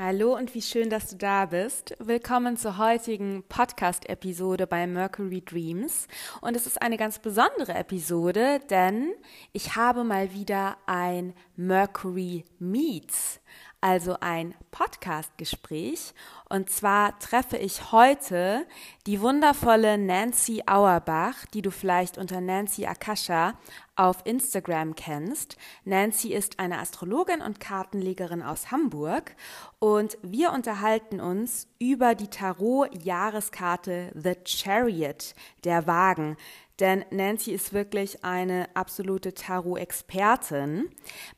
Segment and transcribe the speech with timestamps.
[0.00, 1.92] Hallo und wie schön, dass du da bist.
[1.98, 6.06] Willkommen zur heutigen Podcast-Episode bei Mercury Dreams.
[6.40, 9.12] Und es ist eine ganz besondere Episode, denn
[9.50, 13.40] ich habe mal wieder ein Mercury Meets
[13.80, 16.12] also ein Podcast-Gespräch.
[16.48, 18.66] Und zwar treffe ich heute
[19.06, 23.54] die wundervolle Nancy Auerbach, die du vielleicht unter Nancy Akasha
[23.94, 25.56] auf Instagram kennst.
[25.84, 29.34] Nancy ist eine Astrologin und Kartenlegerin aus Hamburg
[29.78, 35.34] und wir unterhalten uns über die Tarot-Jahreskarte The Chariot,
[35.64, 36.36] der Wagen
[36.80, 40.88] denn Nancy ist wirklich eine absolute Tarot-Expertin.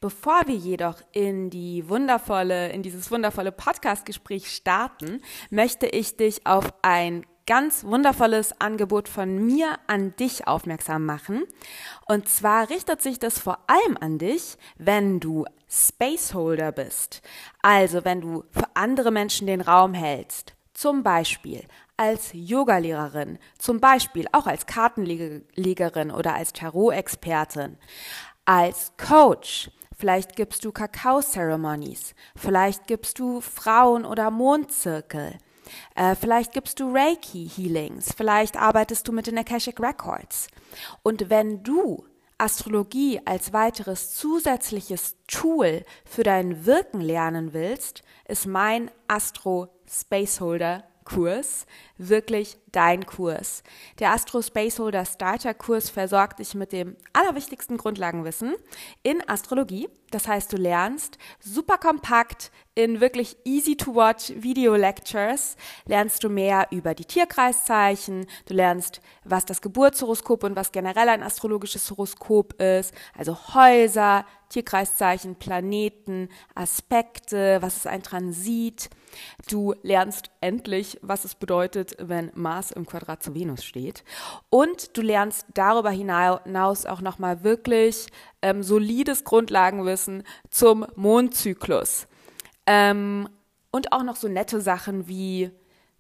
[0.01, 6.73] Bevor wir jedoch in die wundervolle, in dieses wundervolle Podcast-Gespräch starten, möchte ich dich auf
[6.83, 11.45] ein ganz wundervolles Angebot von mir an dich aufmerksam machen.
[12.07, 17.23] Und zwar richtet sich das vor allem an dich, wenn du Spaceholder bist.
[17.61, 20.55] Also wenn du für andere Menschen den Raum hältst.
[20.75, 21.65] Zum Beispiel
[22.01, 27.77] als Yogalehrerin, zum Beispiel auch als Kartenlegerin oder als Tarot-Expertin,
[28.47, 29.71] als Coach.
[29.99, 35.37] Vielleicht gibst du Kakao-Ceremonies, vielleicht gibst du Frauen- oder Mondzirkel,
[35.95, 40.49] äh, vielleicht gibst du Reiki-Healings, vielleicht arbeitest du mit den Akashic Records.
[41.03, 42.07] Und wenn du
[42.39, 51.67] Astrologie als weiteres zusätzliches Tool für dein Wirken lernen willst, ist mein Astro Spaceholder Kurs
[51.99, 53.63] wirklich dein Kurs.
[53.99, 58.55] Der Astro Spaceholder Starter Kurs versorgt dich mit dem allerwichtigsten Grundlagenwissen
[59.03, 59.89] in Astrologie.
[60.11, 66.29] Das heißt, du lernst super kompakt in wirklich easy to watch Video Lectures lernst du
[66.29, 72.61] mehr über die Tierkreiszeichen, du lernst, was das Geburtshoroskop und was generell ein astrologisches Horoskop
[72.61, 78.91] ist, also Häuser, Tierkreiszeichen, Planeten, Aspekte, was ist ein Transit.
[79.49, 84.05] Du lernst endlich, was es bedeutet, wenn Mars im Quadrat zu Venus steht.
[84.51, 88.09] Und du lernst darüber hinaus auch nochmal wirklich
[88.43, 92.07] ähm, solides Grundlagenwissen zum Mondzyklus.
[92.67, 93.29] Ähm,
[93.71, 95.51] und auch noch so nette Sachen wie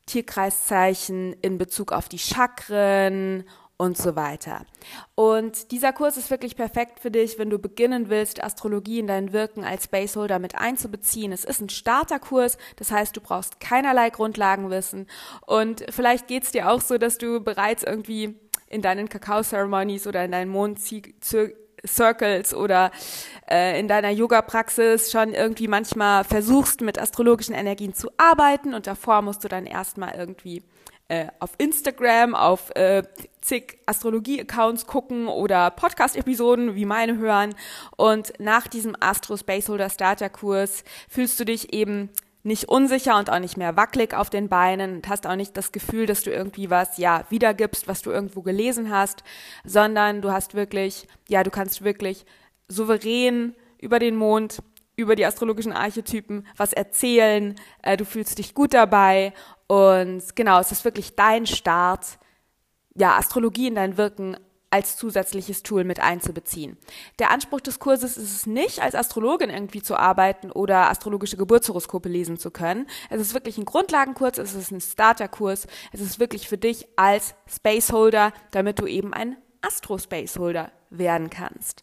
[0.06, 3.44] Tierkreiszeichen in Bezug auf die Chakren
[3.80, 4.66] und so weiter.
[5.14, 9.32] Und dieser Kurs ist wirklich perfekt für dich, wenn du beginnen willst, Astrologie in dein
[9.32, 11.32] Wirken als Spaceholder mit einzubeziehen.
[11.32, 15.06] Es ist ein Starterkurs, das heißt, du brauchst keinerlei Grundlagenwissen.
[15.46, 18.38] Und vielleicht geht es dir auch so, dass du bereits irgendwie
[18.68, 21.54] in deinen Kakao-Ceremonies oder in deinen Mondzirkeln
[21.86, 22.90] Circles oder
[23.50, 29.22] äh, in deiner Yoga-Praxis schon irgendwie manchmal versuchst, mit astrologischen Energien zu arbeiten und davor
[29.22, 30.62] musst du dann erstmal irgendwie
[31.10, 33.02] äh, auf Instagram, auf äh,
[33.40, 37.54] zig Astrologie-Accounts gucken oder Podcast-Episoden wie meine hören.
[37.96, 42.10] Und nach diesem Astro Spaceholder Starter-Kurs fühlst du dich eben
[42.44, 45.72] nicht unsicher und auch nicht mehr wackelig auf den Beinen und hast auch nicht das
[45.72, 49.24] Gefühl, dass du irgendwie was, ja, wiedergibst, was du irgendwo gelesen hast,
[49.64, 52.24] sondern du hast wirklich, ja, du kannst wirklich
[52.68, 54.62] souverän über den Mond,
[55.00, 59.32] über die astrologischen Archetypen was erzählen, äh, du fühlst dich gut dabei
[59.67, 62.19] und genau, es ist wirklich dein Start,
[62.94, 64.37] ja, Astrologie in dein Wirken
[64.70, 66.79] als zusätzliches Tool mit einzubeziehen.
[67.19, 72.08] Der Anspruch des Kurses ist es nicht, als Astrologin irgendwie zu arbeiten oder astrologische Geburtshoroskope
[72.08, 72.87] lesen zu können.
[73.11, 77.35] Es ist wirklich ein Grundlagenkurs, es ist ein Starterkurs, es ist wirklich für dich als
[77.49, 81.82] Spaceholder, damit du eben ein Astro Spaceholder werden kannst.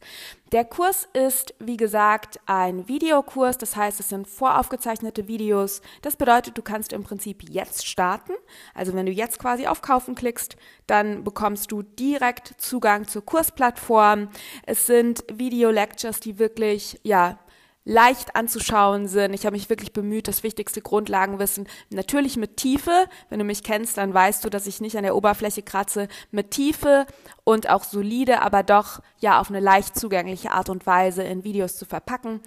[0.51, 5.81] Der Kurs ist, wie gesagt, ein Videokurs, das heißt, es sind voraufgezeichnete Videos.
[6.01, 8.33] Das bedeutet, du kannst im Prinzip jetzt starten.
[8.73, 10.57] Also wenn du jetzt quasi auf Kaufen klickst,
[10.87, 14.29] dann bekommst du direkt Zugang zur Kursplattform.
[14.65, 17.39] Es sind Video-Lectures, die wirklich, ja,
[17.87, 19.33] leicht anzuschauen sind.
[19.33, 23.05] Ich habe mich wirklich bemüht, das wichtigste Grundlagenwissen natürlich mit Tiefe.
[23.29, 26.51] Wenn du mich kennst, dann weißt du, dass ich nicht an der Oberfläche kratze, mit
[26.51, 27.05] Tiefe
[27.45, 31.77] und auch solide, aber doch ja auf eine leicht zugängliche Art und Weise in Videos
[31.77, 32.41] zu verpacken.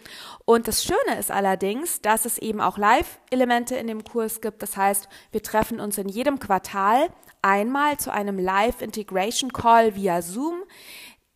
[0.45, 4.61] Und das Schöne ist allerdings, dass es eben auch Live-Elemente in dem Kurs gibt.
[4.63, 7.09] Das heißt, wir treffen uns in jedem Quartal
[7.41, 10.65] einmal zu einem Live-Integration Call via Zoom.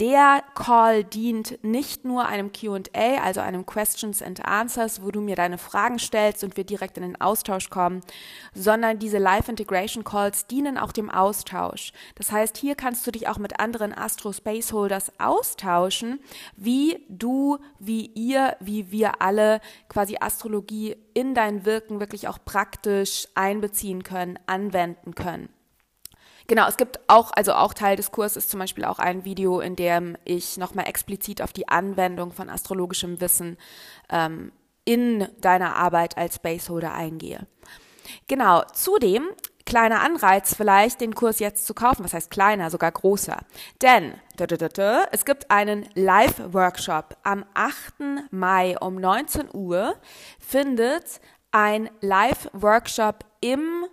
[0.01, 2.81] Der Call dient nicht nur einem QA,
[3.23, 7.05] also einem Questions and Answers, wo du mir deine Fragen stellst und wir direkt in
[7.05, 8.01] den Austausch kommen,
[8.55, 11.93] sondern diese Live Integration Calls dienen auch dem Austausch.
[12.17, 16.19] Das heißt, hier kannst du dich auch mit anderen Astro Spaceholders austauschen,
[16.57, 23.29] wie du, wie ihr, wie wir alle quasi Astrologie in dein Wirken wirklich auch praktisch
[23.37, 25.51] einbeziehen können, anwenden können.
[26.47, 29.77] Genau, es gibt auch, also auch Teil des Kurses zum Beispiel auch ein Video, in
[29.77, 33.57] dem ich nochmal explizit auf die Anwendung von astrologischem Wissen
[34.11, 34.53] ähm,
[34.85, 37.47] in deiner Arbeit als Spaceholder eingehe.
[38.27, 39.29] Genau, zudem
[39.65, 42.05] kleiner Anreiz vielleicht, den Kurs jetzt zu kaufen.
[42.05, 43.39] Was heißt kleiner, sogar großer.
[43.83, 44.15] Denn
[45.11, 47.17] es gibt einen Live-Workshop.
[47.23, 48.31] Am 8.
[48.31, 49.97] Mai um 19 Uhr
[50.39, 51.21] findet
[51.51, 53.87] ein Live-Workshop im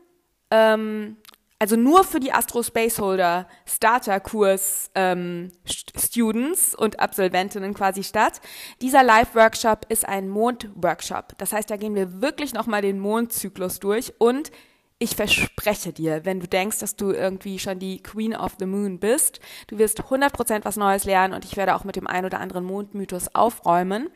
[0.50, 1.18] ähm,
[1.62, 8.42] also nur für die Astro Spaceholder Starter Kurs ähm, Students und Absolventinnen quasi statt.
[8.82, 11.38] Dieser Live Workshop ist ein Mond-Workshop.
[11.38, 14.52] Das heißt, da gehen wir wirklich nochmal den Mondzyklus durch und
[14.98, 19.00] ich verspreche dir, wenn du denkst, dass du irgendwie schon die Queen of the Moon
[19.00, 22.40] bist, du wirst 100% was Neues lernen und ich werde auch mit dem ein oder
[22.40, 24.10] anderen Mondmythos aufräumen.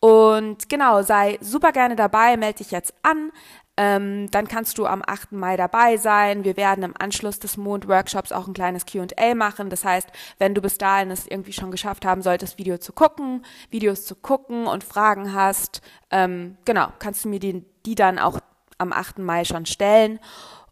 [0.00, 3.32] Und genau, sei super gerne dabei, melde dich jetzt an.
[3.76, 5.32] Ähm, dann kannst du am 8.
[5.32, 6.44] Mai dabei sein.
[6.44, 9.68] Wir werden im Anschluss des Mond-Workshops auch ein kleines QA machen.
[9.68, 13.44] Das heißt, wenn du bis dahin es irgendwie schon geschafft haben solltest, Video zu gucken,
[13.70, 18.38] Videos zu gucken und Fragen hast, ähm, genau, kannst du mir die, die dann auch
[18.78, 19.18] am 8.
[19.18, 20.20] Mai schon stellen.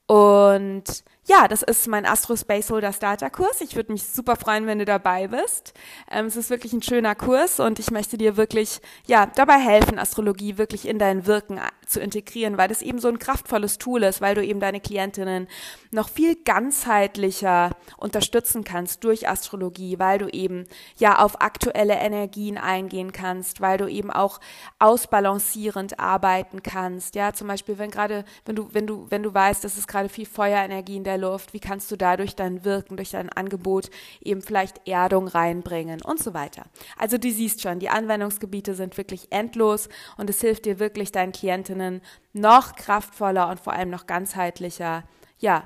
[0.07, 0.85] Und
[1.25, 3.61] ja, das ist mein Astro Spaceholder Starter Kurs.
[3.61, 5.73] Ich würde mich super freuen, wenn du dabei bist.
[6.11, 10.01] Ähm, es ist wirklich ein schöner Kurs und ich möchte dir wirklich, ja, dabei helfen,
[10.01, 14.21] Astrologie wirklich in dein Wirken zu integrieren, weil das eben so ein kraftvolles Tool ist,
[14.21, 15.47] weil du eben deine Klientinnen
[15.93, 20.65] noch viel ganzheitlicher unterstützen kannst durch Astrologie, weil du eben
[20.97, 24.41] ja auf aktuelle Energien eingehen kannst, weil du eben auch
[24.81, 27.15] ausbalancierend arbeiten kannst.
[27.15, 30.09] Ja, zum Beispiel, wenn gerade, wenn du, wenn du, wenn du weißt, dass es gerade
[30.09, 33.91] viel Feuerenergie in der Luft, wie kannst du dadurch dein Wirken, durch dein Angebot
[34.21, 36.65] eben vielleicht Erdung reinbringen und so weiter.
[36.97, 41.33] Also du siehst schon, die Anwendungsgebiete sind wirklich endlos und es hilft dir wirklich deinen
[41.33, 42.03] Klientinnen
[42.33, 45.05] noch kraftvoller und vor allem noch ganzheitlicher,
[45.39, 45.65] ja,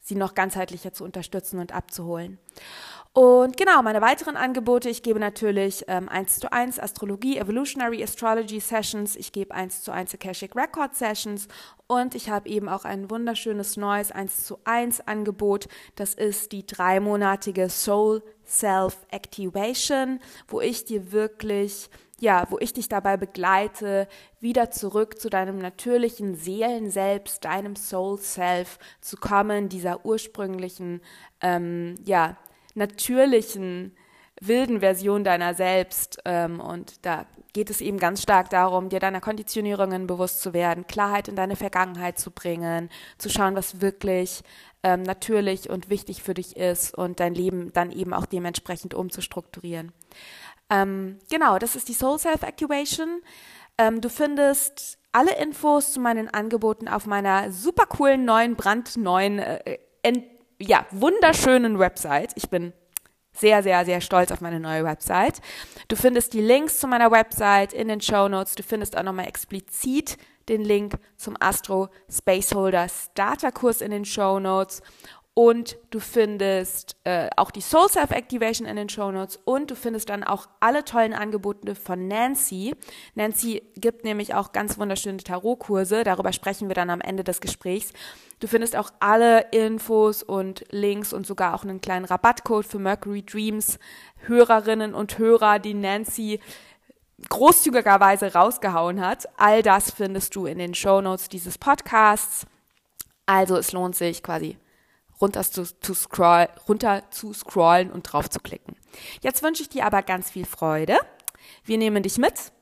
[0.00, 2.38] sie noch ganzheitlicher zu unterstützen und abzuholen.
[3.14, 8.58] Und genau, meine weiteren Angebote, ich gebe natürlich ähm, 1 zu 1 Astrologie, Evolutionary Astrology
[8.58, 11.46] Sessions, ich gebe 1 zu 1 Akashic Record Sessions
[11.86, 15.68] und ich habe eben auch ein wunderschönes neues 1 zu 1 Angebot.
[15.94, 20.18] Das ist die dreimonatige Soul Self Activation,
[20.48, 24.08] wo ich dir wirklich ja, wo ich dich dabei begleite,
[24.40, 31.00] wieder zurück zu deinem natürlichen Seelenselbst, deinem Soul Self zu kommen, dieser ursprünglichen,
[31.40, 32.36] ähm, ja,
[32.74, 33.96] natürlichen
[34.40, 36.18] wilden Version deiner selbst.
[36.24, 40.86] Ähm, und da geht es eben ganz stark darum, dir deiner Konditionierungen bewusst zu werden,
[40.86, 44.42] Klarheit in deine Vergangenheit zu bringen, zu schauen, was wirklich
[44.82, 49.92] ähm, natürlich und wichtig für dich ist und dein Leben dann eben auch dementsprechend umzustrukturieren.
[50.68, 53.22] Ähm, genau, das ist die Soul Self Activation.
[53.78, 59.78] Ähm, du findest alle Infos zu meinen Angeboten auf meiner super coolen neuen, brandneuen, äh,
[60.68, 62.32] ja, wunderschönen Website.
[62.36, 62.72] Ich bin
[63.32, 65.40] sehr, sehr, sehr stolz auf meine neue Website.
[65.88, 68.54] Du findest die Links zu meiner Website in den Show Notes.
[68.54, 70.16] Du findest auch nochmal explizit
[70.48, 74.82] den Link zum Astro Spaceholder Starter Kurs in den Show Notes.
[75.36, 79.74] Und du findest äh, auch die Soul Self Activation in den Show Notes und du
[79.74, 82.76] findest dann auch alle tollen Angebote von Nancy.
[83.16, 86.04] Nancy gibt nämlich auch ganz wunderschöne Tarotkurse.
[86.04, 87.92] Darüber sprechen wir dann am Ende des Gesprächs.
[88.38, 93.22] Du findest auch alle Infos und Links und sogar auch einen kleinen Rabattcode für Mercury
[93.22, 93.80] Dreams
[94.26, 96.38] Hörerinnen und Hörer, die Nancy
[97.28, 99.28] großzügigerweise rausgehauen hat.
[99.36, 102.46] All das findest du in den Show Notes dieses Podcasts.
[103.26, 104.58] Also es lohnt sich quasi
[105.20, 108.76] runter zu, zu, scroll, runter zu scrollen und drauf zu klicken.
[109.20, 110.96] Jetzt wünsche ich dir aber ganz viel Freude.
[111.64, 112.52] Wir nehmen dich mit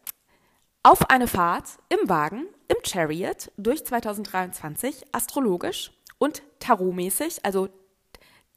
[0.83, 7.69] auf eine Fahrt im Wagen, im Chariot durch 2023, astrologisch und tarotmäßig, also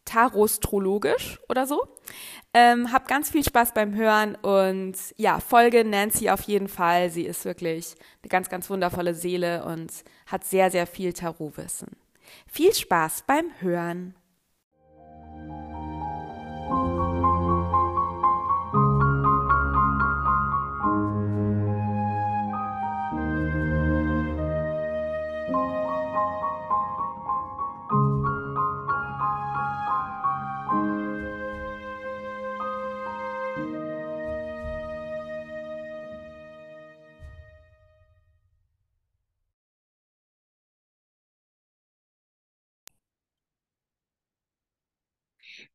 [0.06, 1.88] tarostrologisch oder so.
[2.54, 7.10] Ähm, hab ganz viel Spaß beim Hören und ja, folge Nancy auf jeden Fall.
[7.10, 9.92] Sie ist wirklich eine ganz, ganz wundervolle Seele und
[10.28, 11.90] hat sehr, sehr viel Tarotwissen.
[12.48, 14.16] Viel Spaß beim Hören.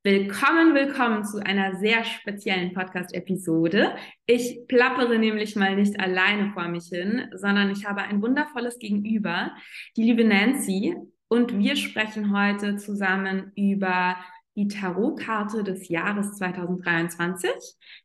[0.02, 3.94] Willkommen, willkommen zu einer sehr speziellen Podcast-Episode.
[4.24, 9.54] Ich plappere nämlich mal nicht alleine vor mich hin, sondern ich habe ein wundervolles Gegenüber,
[9.98, 10.96] die liebe Nancy.
[11.28, 14.16] Und wir sprechen heute zusammen über
[14.56, 17.50] die Tarotkarte des Jahres 2023,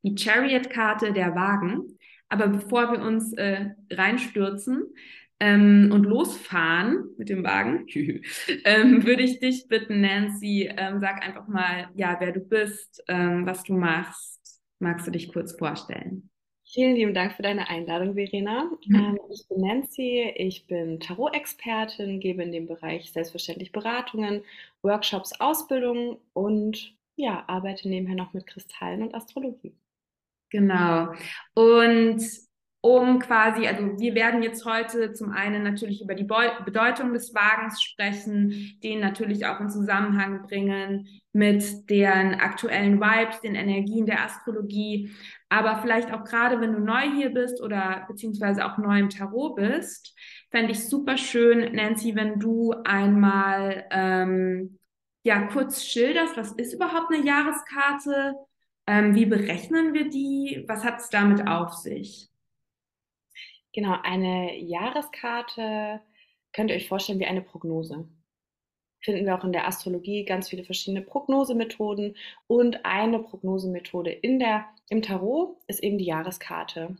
[0.03, 1.97] die Chariot-Karte der Wagen.
[2.27, 4.83] Aber bevor wir uns äh, reinstürzen,
[5.39, 7.85] ähm, und losfahren mit dem Wagen,
[8.65, 13.45] ähm, würde ich dich bitten, Nancy, ähm, sag einfach mal, ja, wer du bist, ähm,
[13.45, 14.61] was du machst.
[14.79, 16.29] Magst du dich kurz vorstellen?
[16.67, 18.69] Vielen lieben Dank für deine Einladung, Verena.
[18.85, 19.19] Mhm.
[19.31, 24.43] ich bin Nancy, ich bin Tarot-Expertin, gebe in dem Bereich selbstverständlich Beratungen,
[24.81, 29.75] Workshops, Ausbildungen und ja, arbeite nebenher noch mit Kristallen und Astrologie.
[30.49, 31.13] Genau.
[31.53, 32.21] Und
[32.85, 37.33] um quasi, also wir werden jetzt heute zum einen natürlich über die Be Bedeutung des
[37.33, 44.23] Wagens sprechen, den natürlich auch in Zusammenhang bringen mit deren aktuellen Vibes, den Energien der
[44.23, 45.09] Astrologie,
[45.49, 49.55] aber vielleicht auch gerade, wenn du neu hier bist oder beziehungsweise auch neu im Tarot
[49.55, 50.15] bist,
[50.51, 54.77] fände ich super schön, Nancy, wenn du einmal ähm,
[55.23, 58.35] ja kurz schilderst, was ist überhaupt eine Jahreskarte,
[58.85, 62.29] ähm, wie berechnen wir die, was hat es damit auf sich?
[63.75, 65.99] Genau, eine Jahreskarte
[66.53, 68.07] könnt ihr euch vorstellen wie eine Prognose.
[69.01, 72.15] Finden wir auch in der Astrologie ganz viele verschiedene Prognosemethoden
[72.47, 76.95] und eine Prognosemethode in der, im Tarot ist eben die Jahreskarte.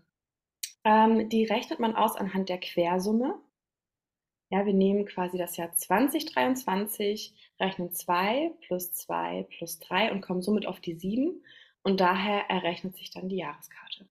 [0.83, 3.39] Ähm, die rechnet man aus anhand der Quersumme.
[4.49, 10.41] Ja, wir nehmen quasi das Jahr 2023, rechnen 2 plus 2 plus 3 und kommen
[10.41, 11.41] somit auf die 7
[11.83, 14.09] und daher errechnet sich dann die Jahreskarte.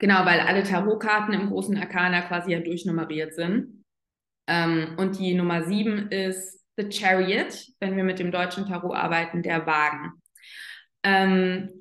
[0.00, 3.84] Genau, weil alle Tarotkarten im großen Arkana quasi ja durchnummeriert sind.
[4.48, 9.42] Ähm, und die Nummer sieben ist The Chariot, wenn wir mit dem deutschen Tarot arbeiten,
[9.42, 10.12] der Wagen.
[11.02, 11.79] Ähm,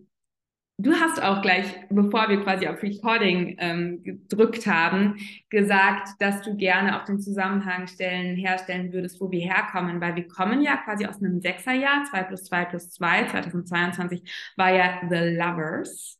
[0.79, 5.17] du hast auch gleich, bevor wir quasi auf Recording ähm, gedrückt haben,
[5.49, 10.27] gesagt, dass du gerne auch den Zusammenhang stellen, herstellen würdest, wo wir herkommen, weil wir
[10.27, 15.35] kommen ja quasi aus einem Sechserjahr, 2 plus 2 plus 2, 2022 war ja The
[15.35, 16.17] Lovers.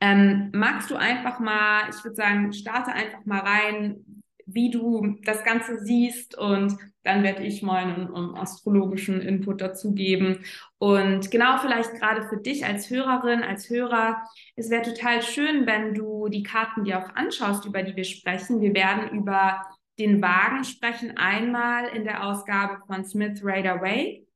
[0.00, 5.44] Ähm, magst du einfach mal, ich würde sagen, starte einfach mal rein, wie du das
[5.44, 10.44] Ganze siehst und dann werde ich meinen um, astrologischen Input dazugeben.
[10.78, 14.22] Und genau vielleicht gerade für dich als Hörerin, als Hörer,
[14.56, 18.60] es wäre total schön, wenn du die Karten dir auch anschaust, über die wir sprechen.
[18.60, 19.62] Wir werden über
[19.98, 24.26] den Wagen sprechen, einmal in der Ausgabe von Smith Raider Wade.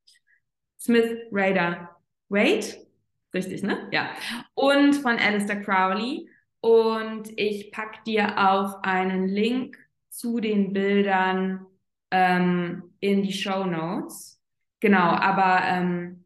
[0.79, 1.89] Smith Raider
[2.29, 2.85] Wade
[3.35, 3.89] Richtig, ne?
[3.91, 4.11] Ja.
[4.53, 6.29] Und von Alistair Crowley.
[6.61, 9.77] Und ich packe dir auch einen Link
[10.09, 11.65] zu den Bildern
[12.15, 14.41] ähm, in die Show Notes.
[14.79, 16.23] Genau, aber ähm,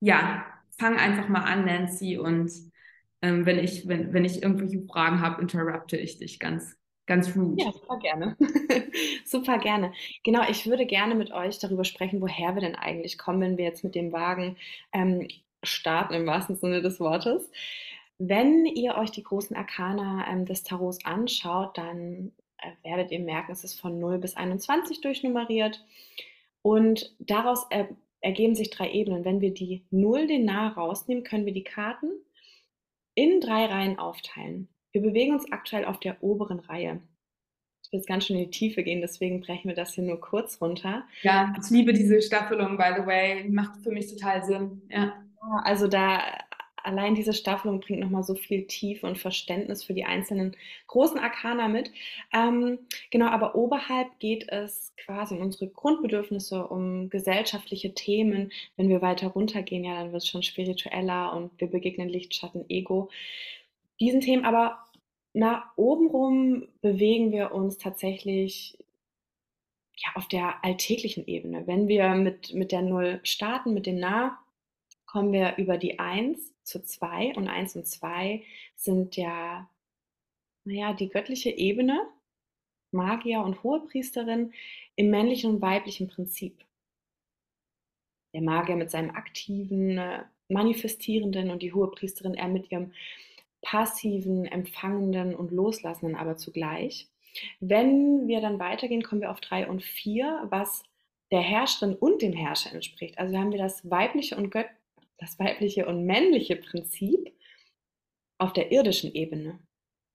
[0.00, 0.44] ja,
[0.78, 2.50] fang einfach mal an, Nancy, und
[3.22, 7.62] ähm, wenn, ich, wenn, wenn ich irgendwelche Fragen habe, interrupte ich dich ganz, ganz rude.
[7.62, 8.36] Ja, super gerne.
[9.24, 9.92] super gerne.
[10.24, 13.64] Genau, ich würde gerne mit euch darüber sprechen, woher wir denn eigentlich kommen, wenn wir
[13.64, 14.56] jetzt mit dem Wagen
[14.92, 15.26] ähm,
[15.62, 17.50] starten, im wahrsten Sinne des Wortes.
[18.18, 22.32] Wenn ihr euch die großen Arkana ähm, des Tarots anschaut, dann
[22.82, 25.84] werdet ihr merken, es ist von 0 bis 21 durchnummeriert.
[26.62, 27.88] Und daraus er,
[28.20, 29.24] ergeben sich drei Ebenen.
[29.24, 32.10] Wenn wir die 0 den Nah rausnehmen, können wir die Karten
[33.14, 34.68] in drei Reihen aufteilen.
[34.92, 37.00] Wir bewegen uns aktuell auf der oberen Reihe.
[37.82, 40.20] Ich will jetzt ganz schön in die Tiefe gehen, deswegen brechen wir das hier nur
[40.20, 41.04] kurz runter.
[41.22, 43.48] Ja, ich liebe diese Staffelung, by the way.
[43.48, 44.82] Macht für mich total Sinn.
[44.90, 45.14] Ja.
[45.64, 46.22] Also da
[46.84, 50.56] allein diese Staffelung bringt nochmal so viel Tiefe und Verständnis für die einzelnen
[50.86, 51.90] großen Arkana mit.
[52.32, 52.78] Ähm,
[53.10, 58.52] genau, aber oberhalb geht es quasi um unsere Grundbedürfnisse, um gesellschaftliche Themen.
[58.76, 62.64] Wenn wir weiter runtergehen, ja, dann wird es schon spiritueller und wir begegnen Licht, Schatten,
[62.68, 63.10] Ego.
[64.00, 64.78] Diesen Themen aber
[65.32, 68.76] nach oben rum bewegen wir uns tatsächlich
[69.96, 71.66] ja, auf der alltäglichen Ebene.
[71.66, 74.38] Wenn wir mit, mit der Null starten, mit dem Nah,
[75.06, 78.44] kommen wir über die Eins zu zwei und eins und zwei
[78.76, 79.68] sind ja,
[80.64, 82.06] naja, die göttliche Ebene,
[82.92, 84.52] Magier und Hohepriesterin
[84.96, 86.64] im männlichen und weiblichen Prinzip.
[88.32, 92.92] Der Magier mit seinem aktiven, äh, manifestierenden und die Hohepriesterin eher mit ihrem
[93.62, 97.08] passiven, empfangenden und loslassenden aber zugleich.
[97.60, 100.82] Wenn wir dann weitergehen, kommen wir auf drei und vier, was
[101.30, 103.18] der Herrscherin und dem Herrscher entspricht.
[103.18, 104.66] Also haben wir das weibliche und Gött
[105.20, 107.32] das weibliche und männliche Prinzip
[108.38, 109.60] auf der irdischen Ebene.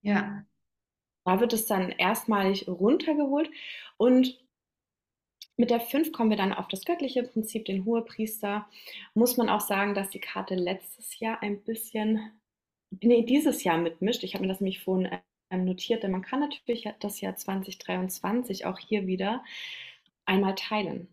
[0.01, 0.45] Ja.
[1.25, 3.49] Da wird es dann erstmalig runtergeholt
[3.97, 4.39] und
[5.57, 8.67] mit der 5 kommen wir dann auf das göttliche Prinzip, den Hohepriester.
[9.13, 12.31] Muss man auch sagen, dass die Karte letztes Jahr ein bisschen,
[13.01, 14.23] nee, dieses Jahr mitmischt.
[14.23, 15.17] Ich habe mir das nämlich vorhin
[15.49, 19.43] ähm, notiert, denn man kann natürlich das Jahr 2023 auch hier wieder
[20.25, 21.07] einmal teilen.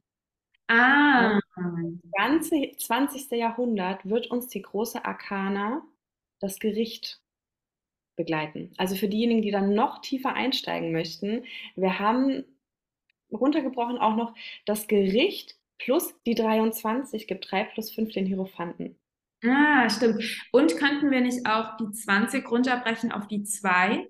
[0.66, 1.41] Ah.
[1.54, 3.30] Das ganze 20.
[3.32, 5.82] Jahrhundert wird uns die große Arkana,
[6.40, 7.20] das Gericht,
[8.16, 8.72] begleiten.
[8.76, 11.44] Also für diejenigen, die dann noch tiefer einsteigen möchten,
[11.76, 12.44] wir haben
[13.30, 14.34] runtergebrochen auch noch
[14.66, 18.96] das Gericht plus die 23, gibt 3 plus 5 den Hierophanten.
[19.44, 20.22] Ah, stimmt.
[20.52, 24.08] Und könnten wir nicht auch die 20 runterbrechen auf die 2?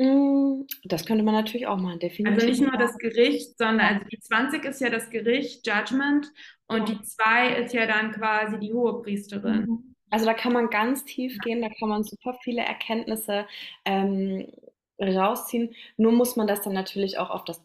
[0.00, 2.34] Hm, das könnte man natürlich auch machen, definitiv.
[2.34, 6.32] Also nicht nur das Gericht, sondern also die 20 ist ja das Gericht, Judgment,
[6.68, 9.66] und die 2 ist ja dann quasi die Hohepriesterin.
[9.66, 9.94] Mhm.
[10.08, 13.46] Also da kann man ganz tief gehen, da kann man super viele Erkenntnisse
[13.84, 14.50] ähm,
[14.98, 15.74] rausziehen.
[15.98, 17.62] Nur muss man das dann natürlich auch auf das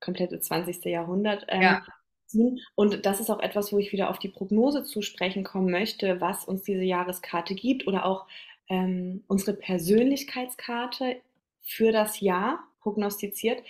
[0.00, 0.84] komplette 20.
[0.86, 1.86] Jahrhundert ähm, ja.
[2.26, 2.58] ziehen.
[2.74, 6.20] Und das ist auch etwas, wo ich wieder auf die Prognose zu sprechen kommen möchte,
[6.20, 8.26] was uns diese Jahreskarte gibt oder auch
[8.68, 11.20] ähm, unsere Persönlichkeitskarte
[11.66, 13.62] für das Jahr prognostiziert.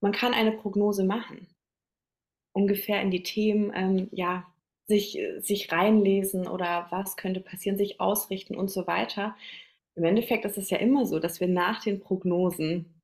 [0.00, 1.46] Man kann eine Prognose machen,
[2.52, 4.46] ungefähr in die Themen, ähm, ja,
[4.86, 9.36] sich, sich reinlesen oder was könnte passieren, sich ausrichten und so weiter.
[9.94, 13.02] Im Endeffekt ist es ja immer so, dass wir nach den Prognosen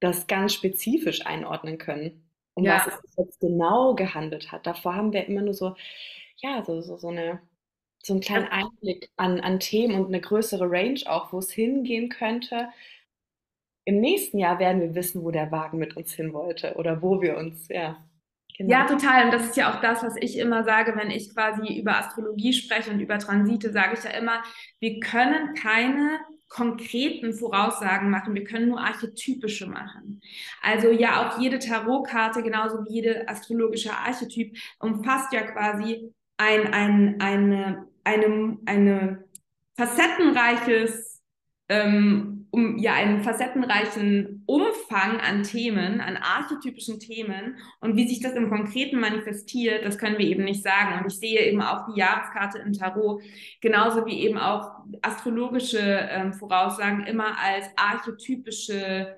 [0.00, 2.76] das ganz spezifisch einordnen können, um ja.
[2.76, 4.66] was es jetzt genau gehandelt hat.
[4.66, 5.74] Davor haben wir immer nur so,
[6.36, 7.40] ja, so, so, so eine
[8.04, 12.08] so einen kleinen Einblick an, an Themen und eine größere Range auch, wo es hingehen
[12.08, 12.68] könnte
[13.84, 17.20] im nächsten Jahr werden wir wissen, wo der Wagen mit uns hin wollte oder wo
[17.20, 17.96] wir uns, ja.
[18.56, 18.70] Genau.
[18.70, 19.24] Ja, total.
[19.24, 22.52] Und das ist ja auch das, was ich immer sage, wenn ich quasi über Astrologie
[22.52, 24.42] spreche und über Transite, sage ich ja immer,
[24.78, 30.20] wir können keine konkreten Voraussagen machen, wir können nur archetypische machen.
[30.60, 37.20] Also ja, auch jede Tarotkarte, genauso wie jede astrologische Archetyp, umfasst ja quasi ein, ein,
[37.22, 39.24] eine, eine, eine
[39.76, 41.22] facettenreiches
[41.70, 48.34] ähm, um ja einen facettenreichen Umfang an Themen, an archetypischen Themen und wie sich das
[48.34, 51.00] im Konkreten manifestiert, das können wir eben nicht sagen.
[51.00, 53.22] Und ich sehe eben auch die Jahreskarte im Tarot,
[53.62, 59.16] genauso wie eben auch astrologische ähm, Voraussagen immer als archetypische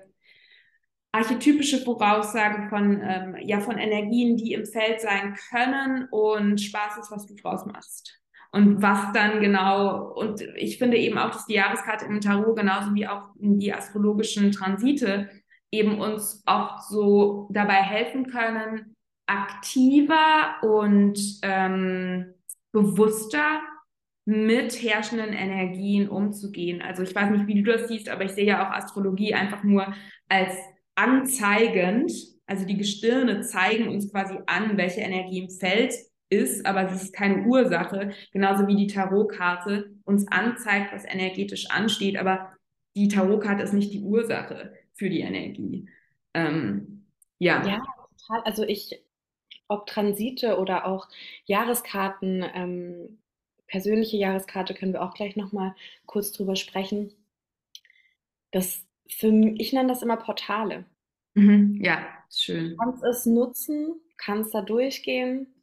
[1.11, 7.11] archetypische Voraussagen von, ähm, ja, von Energien, die im Feld sein können und Spaß ist,
[7.11, 8.19] was du draus machst.
[8.55, 12.95] Und was dann genau, und ich finde eben auch, dass die Jahreskarte im Tarot genauso
[12.95, 15.29] wie auch die astrologischen Transite
[15.71, 22.33] eben uns auch so dabei helfen können, aktiver und ähm,
[22.71, 23.59] bewusster
[24.23, 26.81] mit herrschenden Energien umzugehen.
[26.81, 29.63] Also ich weiß nicht, wie du das siehst, aber ich sehe ja auch Astrologie einfach
[29.63, 29.93] nur
[30.29, 30.53] als
[30.95, 32.09] anzeigend.
[32.45, 35.93] Also die Gestirne zeigen uns quasi an, welche Energie im Feld
[36.29, 42.17] ist, aber es ist keine Ursache, genauso wie die Tarotkarte uns anzeigt, was energetisch ansteht,
[42.17, 42.51] aber
[42.95, 45.89] die Tarotkarte ist nicht die Ursache für die Energie.
[46.33, 47.05] Ähm,
[47.37, 47.65] ja.
[47.65, 47.81] Ja,
[48.17, 48.43] total.
[48.43, 49.03] Also ich,
[49.67, 51.07] ob Transite oder auch
[51.45, 53.19] Jahreskarten, ähm,
[53.67, 57.11] persönliche Jahreskarte können wir auch gleich nochmal kurz drüber sprechen.
[58.51, 60.85] Das für, ich nenne das immer Portale.
[61.33, 62.71] Mhm, ja, schön.
[62.71, 65.54] Du kannst es nutzen, kannst da durchgehen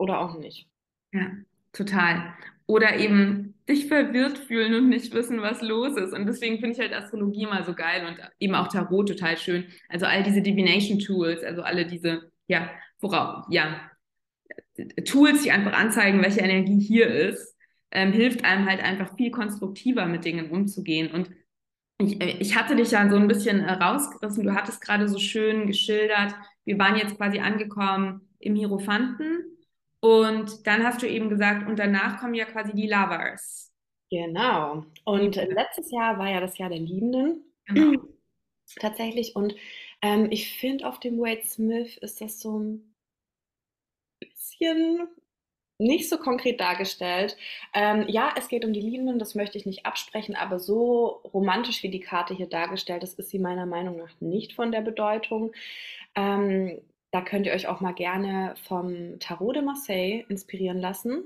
[0.00, 0.66] oder auch nicht.
[1.12, 1.30] Ja,
[1.72, 2.34] total.
[2.66, 6.12] Oder eben dich verwirrt fühlen und nicht wissen, was los ist.
[6.12, 9.66] Und deswegen finde ich halt Astrologie mal so geil und eben auch Tarot total schön.
[9.88, 13.90] Also all diese Divination Tools, also alle diese, ja, worauf, ja,
[15.04, 17.56] Tools, die einfach anzeigen, welche Energie hier ist,
[17.90, 21.10] ähm, hilft einem halt einfach viel konstruktiver mit Dingen umzugehen.
[21.10, 21.30] Und
[21.98, 24.44] ich, äh, ich hatte dich ja so ein bisschen äh, rausgerissen.
[24.44, 26.34] Du hattest gerade so schön geschildert.
[26.64, 29.44] Wir waren jetzt quasi angekommen im Hierophanten.
[30.00, 33.70] Und dann hast du eben gesagt, und danach kommen ja quasi die Lovers.
[34.10, 34.84] Genau.
[35.04, 35.44] Und ja.
[35.44, 37.44] letztes Jahr war ja das Jahr der Liebenden.
[37.66, 38.02] Genau.
[38.80, 39.36] Tatsächlich.
[39.36, 39.54] Und
[40.02, 42.94] ähm, ich finde, auf dem Wade Smith ist das so ein
[44.18, 45.08] bisschen
[45.78, 47.36] nicht so konkret dargestellt.
[47.74, 51.82] Ähm, ja, es geht um die Liebenden, das möchte ich nicht absprechen, aber so romantisch
[51.82, 55.52] wie die Karte hier dargestellt ist, ist sie meiner Meinung nach nicht von der Bedeutung.
[56.14, 61.24] Ähm, da könnt ihr euch auch mal gerne vom Tarot de Marseille inspirieren lassen.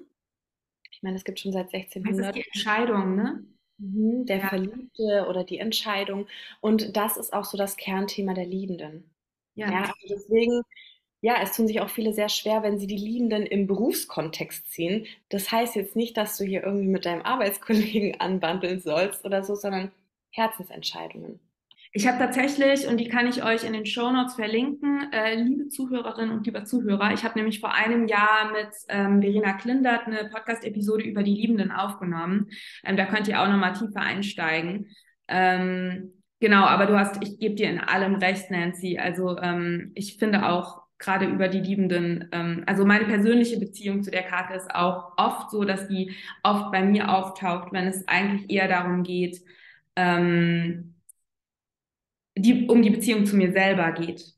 [0.90, 2.18] Ich meine, es gibt schon seit 1600.
[2.18, 3.44] Das ist die Entscheidung, ne?
[3.78, 4.48] Mhm, der ja.
[4.48, 6.26] Verliebte oder die Entscheidung.
[6.60, 9.10] Und das ist auch so das Kernthema der Liebenden.
[9.54, 10.62] Ja, ja also deswegen
[11.24, 15.06] ja, es tun sich auch viele sehr schwer, wenn sie die Liebenden im Berufskontext ziehen.
[15.30, 19.54] Das heißt jetzt nicht, dass du hier irgendwie mit deinem Arbeitskollegen anbandeln sollst oder so,
[19.54, 19.90] sondern
[20.32, 21.40] Herzensentscheidungen.
[21.96, 25.68] Ich habe tatsächlich, und die kann ich euch in den Show Notes verlinken, äh, liebe
[25.68, 30.28] Zuhörerinnen und lieber Zuhörer, ich habe nämlich vor einem Jahr mit ähm, Verena Klindert eine
[30.28, 32.48] Podcast-Episode über die Liebenden aufgenommen.
[32.82, 34.88] Ähm, da könnt ihr auch nochmal tiefer einsteigen.
[35.28, 38.98] Ähm, genau, aber du hast, ich gebe dir in allem recht, Nancy.
[38.98, 42.28] Also ähm, ich finde auch, gerade über die Liebenden.
[42.32, 46.72] Ähm, also meine persönliche Beziehung zu der Karte ist auch oft so, dass die oft
[46.72, 49.40] bei mir auftaucht, wenn es eigentlich eher darum geht,
[49.96, 50.93] ähm,
[52.36, 54.34] die, um die Beziehung zu mir selber geht.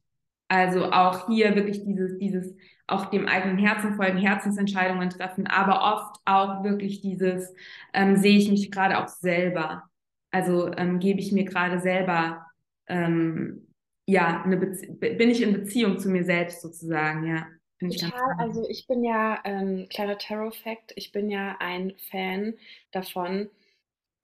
[0.48, 2.54] Also auch hier wirklich dieses, dieses
[2.86, 7.52] auch dem eigenen Herzen folgen, Herzensentscheidungen treffen, aber oft auch wirklich dieses,
[7.92, 9.84] ähm, sehe ich mich gerade auch selber.
[10.30, 12.46] Also ähm, gebe ich mir gerade selber
[12.86, 13.66] ähm,
[14.06, 17.46] ja, eine bin ich in Beziehung zu mir selbst sozusagen, ja.
[17.78, 22.54] Total, also ich bin ja, ähm, kleiner Tarot-Fact, ich bin ja ein Fan
[22.90, 23.50] davon.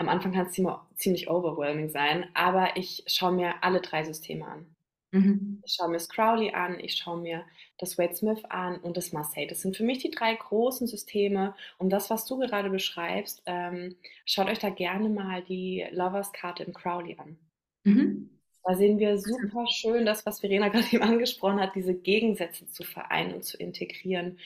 [0.02, 0.60] Am Anfang kann es
[0.96, 4.66] ziemlich overwhelming sein, aber ich schaue mir alle drei Systeme an.
[5.12, 5.62] Mhm.
[5.64, 7.44] Ich schaue mir das Crowley an, ich schaue mir
[7.78, 9.46] das Wade Smith an und das Marseille.
[9.46, 11.54] Das sind für mich die drei großen Systeme.
[11.78, 13.94] Und das, was du gerade beschreibst, ähm,
[14.26, 17.38] schaut euch da gerne mal die Lovers-Karte im Crowley an.
[17.84, 18.30] Mhm.
[18.64, 22.82] Da sehen wir super schön das, was Verena gerade eben angesprochen hat, diese Gegensätze zu
[22.82, 24.40] vereinen und zu integrieren.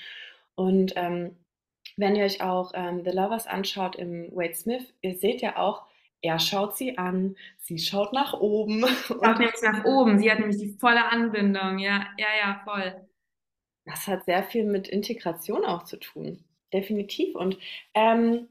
[0.54, 1.34] Und ähm,
[1.96, 5.86] wenn ihr euch auch ähm, The Lovers anschaut im Wade Smith, ihr seht ja auch,
[6.22, 8.86] er schaut sie an, sie schaut nach oben.
[8.86, 12.94] Schaut nämlich nach oben, sie hat nämlich die volle Anbindung, ja, ja, ja, voll.
[13.84, 17.34] Das hat sehr viel mit Integration auch zu tun, definitiv.
[17.36, 17.58] Und
[17.94, 18.48] ähm,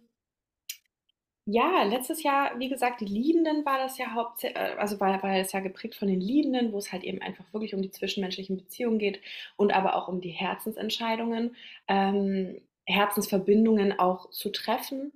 [1.48, 5.52] ja, letztes Jahr, wie gesagt, die Liebenden war das ja hauptsächlich, also war, war das
[5.52, 8.98] ja geprägt von den Liebenden, wo es halt eben einfach wirklich um die zwischenmenschlichen Beziehungen
[8.98, 9.22] geht
[9.56, 11.56] und aber auch um die Herzensentscheidungen,
[11.88, 15.12] ähm, Herzensverbindungen auch zu treffen,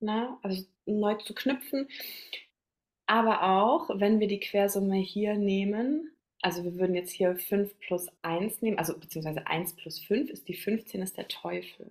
[0.00, 0.36] ne?
[0.42, 1.88] also neu zu knüpfen.
[3.06, 8.08] Aber auch, wenn wir die Quersumme hier nehmen, also wir würden jetzt hier 5 plus
[8.22, 11.90] 1 nehmen, also beziehungsweise 1 plus 5 ist die 15, ist der Teufel.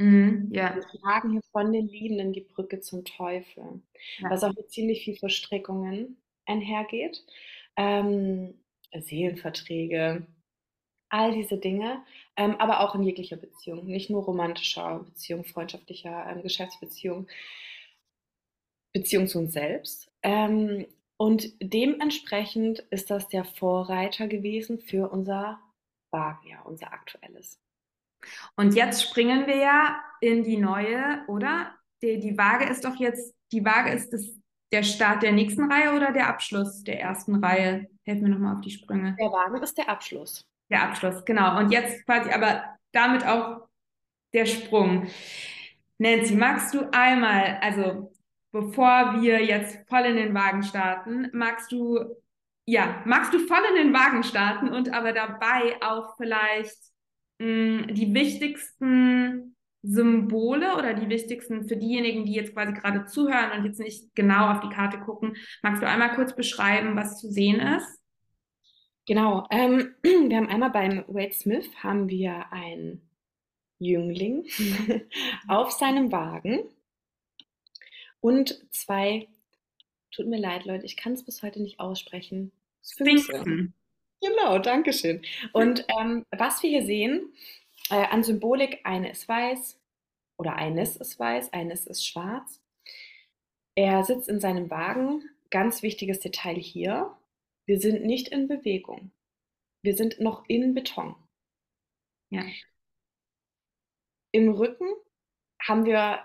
[0.00, 0.74] Mhm, ja.
[0.74, 3.82] Wir tragen hier von den Liebenden die Brücke zum Teufel,
[4.18, 4.30] ja.
[4.30, 7.24] was auch mit ziemlich viel Verstrickungen einhergeht.
[7.76, 8.54] Ähm,
[8.92, 10.26] Seelenverträge,
[11.08, 12.02] all diese Dinge,
[12.38, 17.26] ähm, aber auch in jeglicher Beziehung, nicht nur romantischer Beziehung, freundschaftlicher ähm, Geschäftsbeziehung,
[18.92, 20.10] Beziehung zu uns selbst.
[20.22, 25.58] Ähm, und dementsprechend ist das der Vorreiter gewesen für unser
[26.12, 27.60] Wagenjahr, unser aktuelles.
[28.54, 31.74] Und jetzt springen wir ja in die neue, oder?
[32.02, 34.28] Die, die Waage ist doch jetzt, die Waage ist das,
[34.70, 37.88] der Start der nächsten Reihe oder der Abschluss der ersten Reihe?
[38.04, 39.16] Helfen mir nochmal auf die Sprünge.
[39.18, 40.46] Der Waage ist der Abschluss.
[40.70, 41.58] Der Abschluss, genau.
[41.58, 43.68] Und jetzt quasi aber damit auch
[44.32, 45.08] der Sprung.
[45.98, 48.12] Nancy, magst du einmal, also
[48.52, 51.98] bevor wir jetzt voll in den Wagen starten, magst du,
[52.66, 56.78] ja, magst du voll in den Wagen starten und aber dabei auch vielleicht
[57.38, 63.58] mh, mm, die wichtigsten Symbole oder die wichtigsten für diejenigen, die jetzt quasi gerade zuhören
[63.58, 67.30] und jetzt nicht genau auf die Karte gucken, magst du einmal kurz beschreiben, was zu
[67.30, 67.98] sehen ist?
[69.08, 73.00] Genau, ähm, wir haben einmal beim Wade Smith haben wir ein
[73.78, 74.46] Jüngling
[75.48, 76.60] auf seinem Wagen
[78.20, 79.26] und zwei,
[80.14, 82.52] tut mir leid, Leute, ich kann es bis heute nicht aussprechen.
[82.84, 83.72] Sphinxen.
[84.20, 85.22] Genau, danke schön.
[85.52, 87.32] Und ähm, was wir hier sehen,
[87.88, 89.80] äh, an Symbolik, eine ist weiß
[90.36, 92.60] oder eines ist weiß, eines ist schwarz.
[93.74, 95.22] Er sitzt in seinem Wagen.
[95.50, 97.16] Ganz wichtiges Detail hier.
[97.68, 99.12] Wir sind nicht in Bewegung.
[99.82, 101.14] Wir sind noch in Beton.
[102.30, 102.42] Ja.
[104.32, 104.88] Im Rücken
[105.60, 106.22] haben wir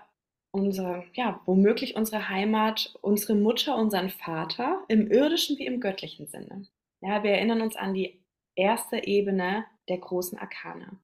[0.52, 6.66] unsere, ja, womöglich unsere Heimat, unsere Mutter, unseren Vater, im irdischen wie im göttlichen Sinne.
[7.02, 10.98] Ja, wir erinnern uns an die erste Ebene der großen Arkane.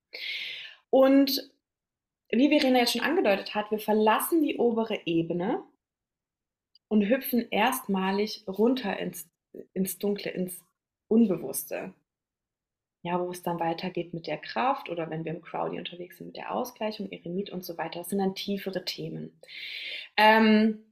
[0.88, 1.50] Und
[2.30, 5.62] wie Verena jetzt schon angedeutet hat, wir verlassen die obere Ebene
[6.88, 9.29] und hüpfen erstmalig runter ins,
[9.72, 10.62] ins Dunkle, ins
[11.08, 11.92] Unbewusste
[13.02, 16.28] ja, wo es dann weitergeht mit der Kraft oder wenn wir im Crowley unterwegs sind
[16.28, 18.00] mit der Ausgleichung, Eremit und so weiter.
[18.00, 19.32] Das sind dann tiefere Themen.
[20.16, 20.84] Ähm,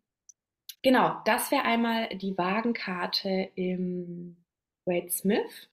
[0.82, 4.36] genau, das wäre einmal die Wagenkarte im
[4.86, 5.68] Wade Smith.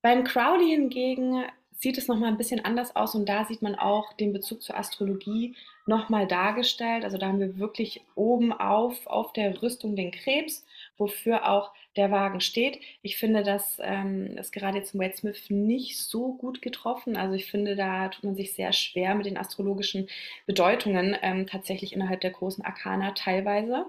[0.00, 4.12] Beim Crowley hingegen sieht es nochmal ein bisschen anders aus und da sieht man auch
[4.12, 7.02] den Bezug zur Astrologie nochmal dargestellt.
[7.02, 10.64] Also da haben wir wirklich oben auf, auf der Rüstung den Krebs
[10.96, 12.80] wofür auch der Wagen steht.
[13.02, 17.16] Ich finde, das ähm, ist gerade jetzt im Wade Smith nicht so gut getroffen.
[17.16, 20.08] Also ich finde, da tut man sich sehr schwer mit den astrologischen
[20.46, 23.86] Bedeutungen ähm, tatsächlich innerhalb der großen Arkana teilweise.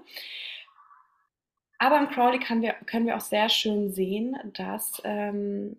[1.78, 5.76] Aber im Crowley wir, können wir auch sehr schön sehen, dass ähm,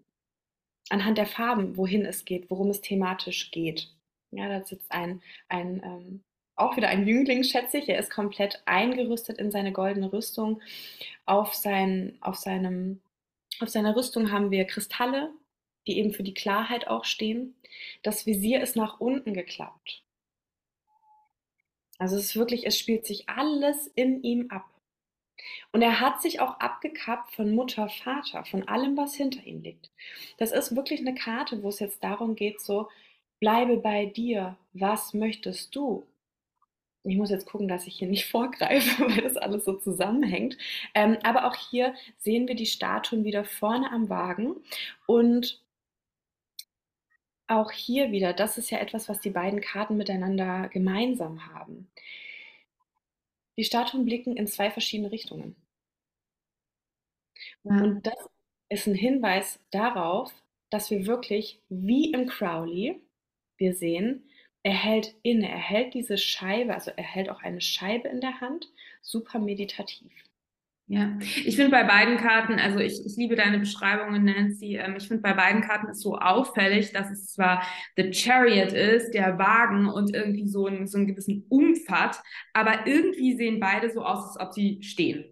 [0.90, 3.90] anhand der Farben, wohin es geht, worum es thematisch geht.
[4.32, 6.24] Ja, da sitzt ein, ein ähm,
[6.56, 7.90] auch wieder ein Jüngling, schätze ich.
[7.90, 10.62] Er ist komplett eingerüstet in seine goldene Rüstung.
[11.26, 13.02] Auf, sein, auf, seinem,
[13.60, 15.32] auf seiner Rüstung haben wir Kristalle,
[15.88, 17.56] die eben für die Klarheit auch stehen.
[18.04, 20.04] Das Visier ist nach unten geklappt.
[21.98, 24.66] Also es ist wirklich, es spielt sich alles in ihm ab.
[25.72, 29.92] Und er hat sich auch abgekappt von Mutter, Vater, von allem, was hinter ihm liegt.
[30.38, 32.90] Das ist wirklich eine Karte, wo es jetzt darum geht, so,
[33.40, 36.08] bleibe bei dir, was möchtest du?
[37.06, 40.58] Ich muss jetzt gucken, dass ich hier nicht vorgreife, weil das alles so zusammenhängt.
[40.94, 44.56] Ähm, aber auch hier sehen wir die Statuen wieder vorne am Wagen
[45.08, 45.62] und
[47.48, 51.90] auch hier wieder, das ist ja etwas, was die beiden Karten miteinander gemeinsam haben.
[53.58, 55.56] Die Statuen blicken in zwei verschiedene Richtungen.
[57.64, 58.18] Und das
[58.70, 60.34] ist ein Hinweis darauf,
[60.70, 63.02] dass wir wirklich wie im Crowley,
[63.58, 64.28] wir sehen,
[64.66, 68.42] er hält inne, er hält diese Scheibe, also er hält auch eine Scheibe in der
[68.42, 68.68] Hand,
[69.00, 70.12] super meditativ.
[70.88, 74.78] Ja, ich finde bei beiden Karten, also ich, ich liebe deine Beschreibungen, Nancy.
[74.78, 77.62] Ähm, ich finde bei beiden Karten ist so auffällig, dass es zwar
[77.96, 82.20] The Chariot ist, der Wagen und irgendwie so, ein, so einen gewissen Umf hat,
[82.54, 85.26] aber irgendwie sehen beide so aus, als ob sie stehen.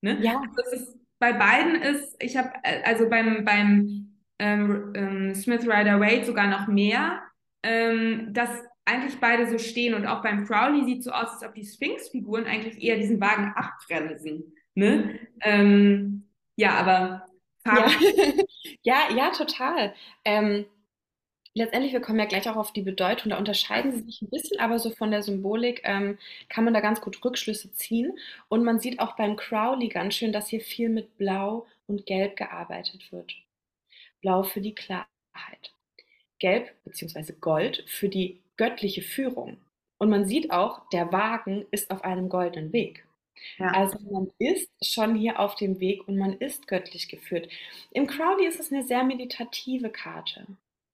[0.00, 0.18] Ne?
[0.20, 0.42] Ja.
[0.56, 6.00] Also ist, bei beiden ist, ich habe, äh, also beim, beim ähm, ähm, Smith Rider
[6.00, 7.22] Wade sogar noch mehr,
[7.62, 8.50] ähm, dass
[8.84, 12.46] eigentlich beide so stehen und auch beim Crowley sieht so aus, als ob die Sphinx-Figuren
[12.46, 14.54] eigentlich eher diesen Wagen abbremsen.
[14.74, 15.18] Ne?
[15.40, 17.26] Ähm, ja, aber
[17.64, 17.90] ja.
[18.82, 19.94] ja, ja, total.
[20.24, 20.66] Ähm,
[21.54, 24.58] letztendlich, wir kommen ja gleich auch auf die Bedeutung, da unterscheiden sie sich ein bisschen,
[24.58, 26.18] aber so von der Symbolik ähm,
[26.48, 28.18] kann man da ganz gut Rückschlüsse ziehen.
[28.48, 32.36] Und man sieht auch beim Crowley ganz schön, dass hier viel mit Blau und Gelb
[32.36, 33.34] gearbeitet wird.
[34.20, 35.06] Blau für die Klarheit.
[36.38, 37.34] Gelb bzw.
[37.40, 39.58] Gold für die göttliche Führung.
[39.98, 43.06] Und man sieht auch, der Wagen ist auf einem goldenen Weg.
[43.58, 43.68] Ja.
[43.68, 47.48] Also man ist schon hier auf dem Weg und man ist göttlich geführt.
[47.92, 50.46] Im Crowley ist es eine sehr meditative Karte.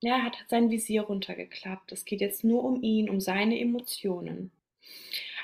[0.02, 1.92] er hat sein Visier runtergeklappt.
[1.92, 4.52] Es geht jetzt nur um ihn, um seine Emotionen.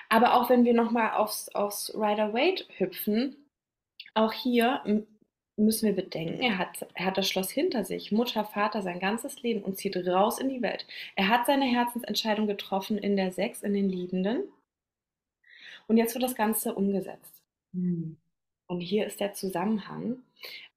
[0.09, 3.37] Aber auch wenn wir nochmal aufs, aufs Rider Waite hüpfen,
[4.15, 4.83] auch hier
[5.57, 9.43] müssen wir bedenken, er hat, er hat das Schloss hinter sich, Mutter, Vater, sein ganzes
[9.43, 10.87] Leben und zieht raus in die Welt.
[11.15, 14.43] Er hat seine Herzensentscheidung getroffen in der Sechs, in den Liebenden.
[15.87, 17.43] Und jetzt wird das Ganze umgesetzt.
[17.73, 18.17] Mhm.
[18.67, 20.23] Und hier ist der Zusammenhang.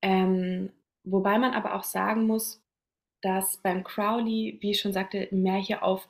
[0.01, 0.71] Ähm,
[1.03, 2.61] wobei man aber auch sagen muss,
[3.21, 6.07] dass beim Crowley, wie ich schon sagte, mehr hier auf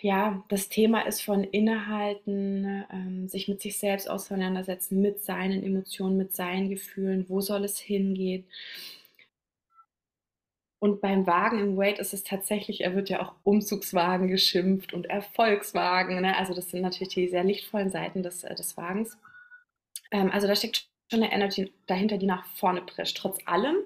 [0.00, 6.16] ja, das Thema ist von Innehalten, ähm, sich mit sich selbst auseinandersetzen, mit seinen Emotionen,
[6.16, 8.44] mit seinen Gefühlen, wo soll es hingehen.
[10.78, 15.06] Und beim Wagen im Wade ist es tatsächlich, er wird ja auch Umzugswagen geschimpft und
[15.06, 16.20] Erfolgswagen.
[16.20, 16.36] Ne?
[16.36, 19.16] Also das sind natürlich die sehr lichtvollen Seiten des, äh, des Wagens.
[20.10, 23.16] Ähm, also da steckt schon eine Energy dahinter, die nach vorne prescht.
[23.16, 23.76] Trotz allem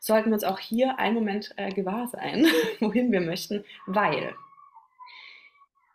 [0.00, 2.46] sollten wir uns auch hier einen Moment äh, gewahr sein,
[2.80, 4.34] wohin wir möchten, weil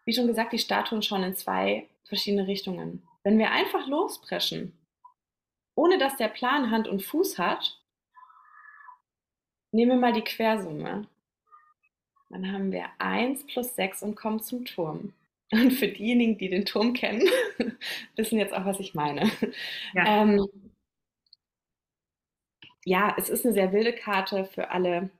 [0.09, 3.03] wie schon gesagt, die Statuen schon in zwei verschiedene Richtungen.
[3.21, 4.73] Wenn wir einfach lospreschen,
[5.75, 7.79] ohne dass der Plan Hand und Fuß hat,
[9.71, 11.05] nehmen wir mal die Quersumme.
[12.31, 15.13] Dann haben wir 1 plus 6 und kommen zum Turm.
[15.51, 17.29] Und für diejenigen, die den Turm kennen,
[18.15, 19.29] wissen jetzt auch, was ich meine.
[19.93, 20.23] Ja.
[20.23, 20.47] Ähm,
[22.83, 25.11] ja, es ist eine sehr wilde Karte für alle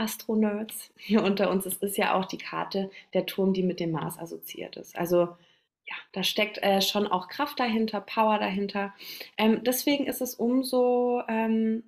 [0.00, 3.92] Astronerds hier unter uns, es ist ja auch die Karte der Turm, die mit dem
[3.92, 4.96] Mars assoziiert ist.
[4.96, 5.36] Also
[5.84, 8.94] ja, da steckt äh, schon auch Kraft dahinter, Power dahinter.
[9.36, 11.82] Ähm, deswegen ist es umso ähm,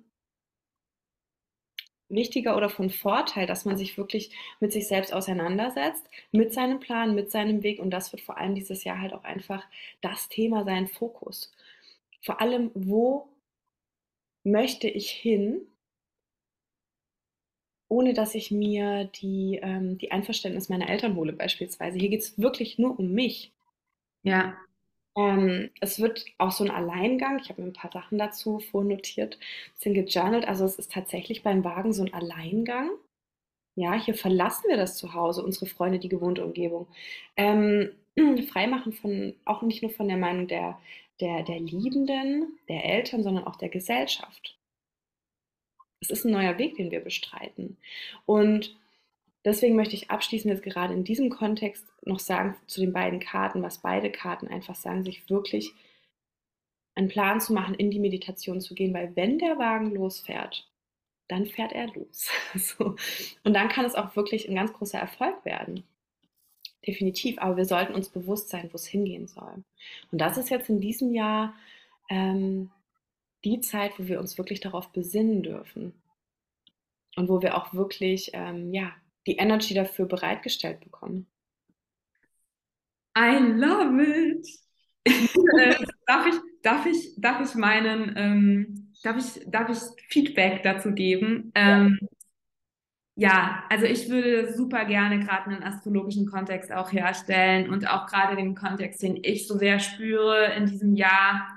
[2.09, 7.15] wichtiger oder von Vorteil, dass man sich wirklich mit sich selbst auseinandersetzt, mit seinem Plan,
[7.15, 7.79] mit seinem Weg.
[7.79, 9.63] Und das wird vor allem dieses Jahr halt auch einfach
[10.01, 11.51] das Thema sein, Fokus.
[12.21, 13.29] Vor allem, wo
[14.43, 15.61] möchte ich hin
[17.93, 21.99] ohne dass ich mir die, ähm, die Einverständnis meiner Eltern hole beispielsweise.
[21.99, 23.53] Hier geht es wirklich nur um mich.
[24.23, 24.57] Ja.
[25.15, 27.39] Ähm, es wird auch so ein Alleingang.
[27.39, 30.47] Ich habe mir ein paar Sachen dazu vornotiert, ein bisschen gejournalt.
[30.47, 32.89] Also es ist tatsächlich beim Wagen so ein Alleingang.
[33.75, 36.87] Ja, hier verlassen wir das Zuhause, unsere Freunde, die gewohnte Umgebung.
[37.37, 37.91] Ähm,
[38.51, 40.79] freimachen von, auch nicht nur von der Meinung der,
[41.21, 44.57] der, der Liebenden, der Eltern, sondern auch der Gesellschaft.
[46.03, 47.77] Es ist ein neuer Weg, den wir bestreiten.
[48.25, 48.75] Und
[49.45, 53.63] deswegen möchte ich abschließend jetzt gerade in diesem Kontext noch sagen zu den beiden Karten,
[53.63, 55.73] was beide Karten einfach sagen, sich wirklich
[56.95, 60.69] einen Plan zu machen, in die Meditation zu gehen, weil wenn der Wagen losfährt,
[61.27, 62.29] dann fährt er los.
[62.55, 62.95] so.
[63.43, 65.83] Und dann kann es auch wirklich ein ganz großer Erfolg werden.
[66.85, 69.63] Definitiv, aber wir sollten uns bewusst sein, wo es hingehen soll.
[70.11, 71.55] Und das ist jetzt in diesem Jahr
[72.09, 72.69] ähm,
[73.45, 75.93] die Zeit, wo wir uns wirklich darauf besinnen dürfen
[77.15, 78.91] und wo wir auch wirklich ähm, ja,
[79.27, 81.27] die Energy dafür bereitgestellt bekommen.
[83.17, 84.47] I love it.
[85.59, 85.75] Äh,
[86.07, 89.77] darf, ich, darf, ich, darf ich meinen, ähm, darf, ich, darf ich
[90.07, 91.51] Feedback dazu geben?
[91.55, 91.99] Ähm,
[93.15, 98.37] ja, also ich würde super gerne gerade einen astrologischen Kontext auch herstellen und auch gerade
[98.37, 101.47] den Kontext, den ich so sehr spüre in diesem Jahr,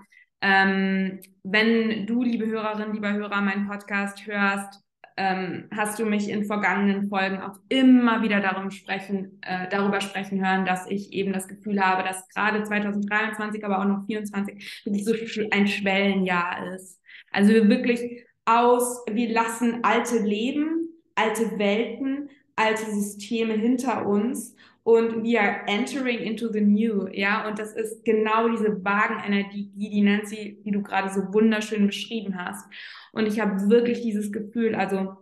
[0.41, 4.83] ähm, wenn du, liebe Hörerin, lieber Hörer, meinen Podcast hörst,
[5.17, 10.45] ähm, hast du mich in vergangenen Folgen auch immer wieder darum sprechen, äh, darüber sprechen
[10.45, 15.35] hören, dass ich eben das Gefühl habe, dass gerade 2023, aber auch noch 2024 wirklich
[15.35, 17.01] so ein Schwellenjahr ist.
[17.31, 24.56] Also wirklich aus, wir lassen alte Leben, alte Welten, alte Systeme hinter uns
[24.87, 30.01] und we are entering into the new, ja, und das ist genau diese Wagenenergie, die
[30.01, 32.65] Nancy, die du gerade so wunderschön beschrieben hast.
[33.11, 35.17] Und ich habe wirklich dieses Gefühl, also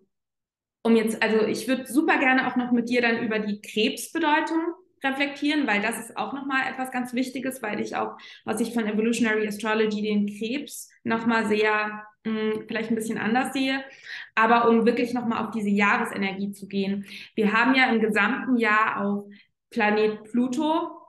[0.82, 4.74] um jetzt, also ich würde super gerne auch noch mit dir dann über die Krebsbedeutung
[5.02, 8.86] reflektieren, weil das ist auch nochmal etwas ganz Wichtiges, weil ich auch, was ich von
[8.86, 13.82] Evolutionary Astrology, den Krebs nochmal sehr mh, hm, vielleicht ein bisschen anders sehe,
[14.34, 17.06] aber um wirklich nochmal auf diese Jahresenergie zu gehen.
[17.34, 19.28] Wir haben ja im gesamten Jahr auch
[19.74, 21.00] Planet Pluto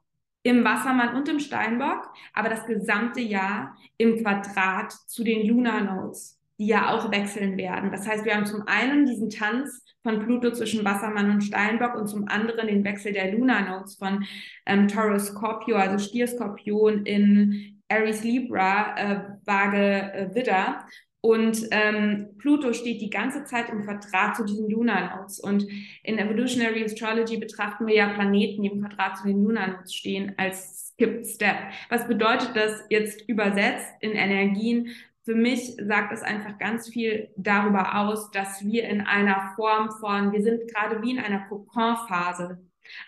[0.41, 6.39] im Wassermann und im Steinbock, aber das gesamte Jahr im Quadrat zu den Lunar Nodes,
[6.57, 7.91] die ja auch wechseln werden.
[7.91, 12.07] Das heißt, wir haben zum einen diesen Tanz von Pluto zwischen Wassermann und Steinbock und
[12.07, 14.25] zum anderen den Wechsel der Lunar Nodes von
[14.65, 20.85] ähm, Taurus Scorpio, also Stier Skorpion in Aries Libra, äh, Waage äh, Widder
[21.25, 25.39] und ähm, Pluto steht die ganze Zeit im Quadrat zu diesen Lunar Nodes.
[25.39, 25.65] Und
[26.03, 30.35] in Evolutionary Astrology betrachten wir ja Planeten, die im Quadrat zu den Lunar Nodes stehen,
[30.37, 31.55] als Skip Step.
[31.89, 34.89] Was bedeutet das jetzt übersetzt in Energien?
[35.23, 40.31] Für mich sagt es einfach ganz viel darüber aus, dass wir in einer Form von,
[40.31, 42.59] wir sind gerade wie in einer Kokon-Phase.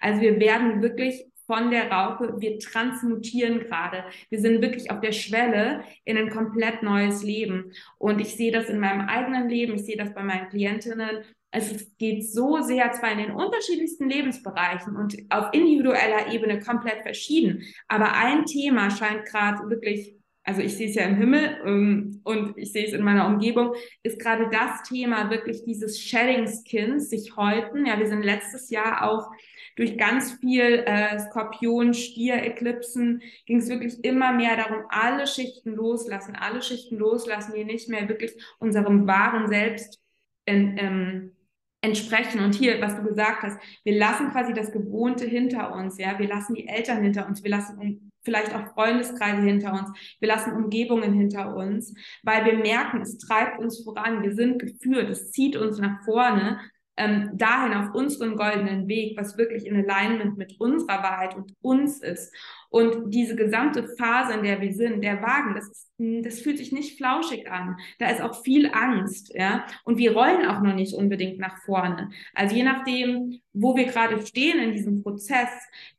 [0.02, 2.36] Also wir werden wirklich von der Raupe.
[2.40, 4.04] Wir transmutieren gerade.
[4.30, 7.72] Wir sind wirklich auf der Schwelle in ein komplett neues Leben.
[7.98, 11.24] Und ich sehe das in meinem eigenen Leben, ich sehe das bei meinen Klientinnen.
[11.50, 17.64] Es geht so sehr zwar in den unterschiedlichsten Lebensbereichen und auf individueller Ebene komplett verschieden,
[17.88, 20.17] aber ein Thema scheint gerade wirklich
[20.48, 23.74] also ich sehe es ja im Himmel ähm, und ich sehe es in meiner Umgebung,
[24.02, 27.86] ist gerade das Thema wirklich dieses Shedding Skins, sich häuten.
[27.86, 29.30] Ja, wir sind letztes Jahr auch
[29.76, 35.76] durch ganz viel äh, Skorpion, Stier, Eklipsen, ging es wirklich immer mehr darum, alle Schichten
[35.76, 40.02] loslassen, alle Schichten loslassen, die nicht mehr wirklich unserem wahren Selbst
[40.46, 41.37] in, ähm,
[41.82, 42.44] entsprechen.
[42.44, 46.28] Und hier, was du gesagt hast, wir lassen quasi das Gewohnte hinter uns, ja, wir
[46.28, 50.54] lassen die Eltern hinter uns, wir lassen um, vielleicht auch Freundeskreise hinter uns, wir lassen
[50.54, 55.56] Umgebungen hinter uns, weil wir merken, es treibt uns voran, wir sind geführt, es zieht
[55.56, 56.60] uns nach vorne
[56.98, 62.02] ähm, dahin auf unseren goldenen Weg, was wirklich in Alignment mit unserer Wahrheit und uns
[62.02, 62.34] ist.
[62.70, 66.98] Und diese gesamte Phase, in der wir sind, der Wagen, das, das fühlt sich nicht
[66.98, 67.78] flauschig an.
[68.00, 69.66] Da ist auch viel Angst, ja.
[69.84, 72.10] Und wir rollen auch noch nicht unbedingt nach vorne.
[72.34, 75.50] Also je nachdem, wo wir gerade stehen in diesem Prozess,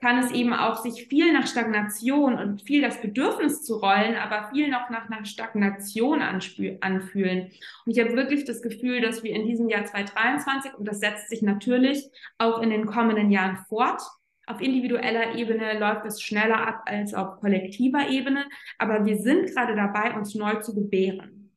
[0.01, 4.51] kann es eben auch sich viel nach Stagnation und viel das Bedürfnis zu rollen, aber
[4.53, 7.51] viel noch nach einer Stagnation anfühlen.
[7.87, 11.31] Und ich habe wirklich das Gefühl, dass wir in diesem Jahr 2023, und das setzt
[11.31, 14.03] sich natürlich auch in den kommenden Jahren fort,
[14.49, 18.47] auf individueller Ebene läuft es schneller ab als auf kollektiver Ebene,
[18.79, 21.53] aber wir sind gerade dabei, uns neu zu gebären.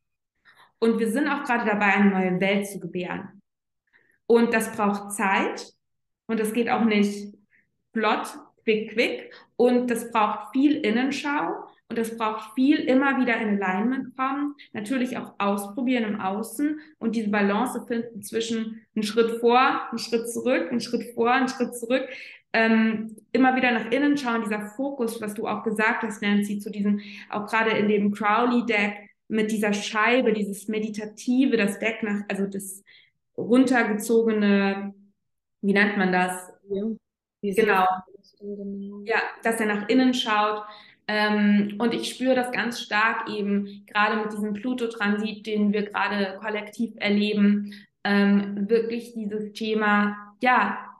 [0.80, 3.42] Und wir sind auch gerade dabei, eine neue Welt zu gebären.
[4.26, 5.74] Und das braucht Zeit
[6.28, 7.34] und das geht auch nicht
[7.94, 8.28] flott,
[8.64, 9.34] quick, quick.
[9.56, 15.18] Und das braucht viel Innenschau und das braucht viel immer wieder in Alignment kommen, natürlich
[15.18, 20.70] auch ausprobieren im Außen und diese Balance finden zwischen einen Schritt vor, einen Schritt zurück,
[20.72, 22.08] einen Schritt vor, einen Schritt zurück,
[22.54, 26.70] ähm, immer wieder nach innen schauen, dieser Fokus, was du auch gesagt hast, Nancy, zu
[26.70, 27.00] diesem,
[27.30, 32.84] auch gerade in dem Crowley-Deck mit dieser Scheibe, dieses Meditative, das Deck nach, also das
[33.38, 34.94] runtergezogene,
[35.62, 36.52] wie nennt man das?
[36.70, 36.84] Ja,
[37.42, 37.86] genau.
[39.06, 40.64] Ja, dass er nach innen schaut.
[41.08, 46.38] Ähm, und ich spüre das ganz stark eben, gerade mit diesem Pluto-Transit, den wir gerade
[46.42, 47.74] kollektiv erleben,
[48.04, 50.91] ähm, wirklich dieses Thema, ja,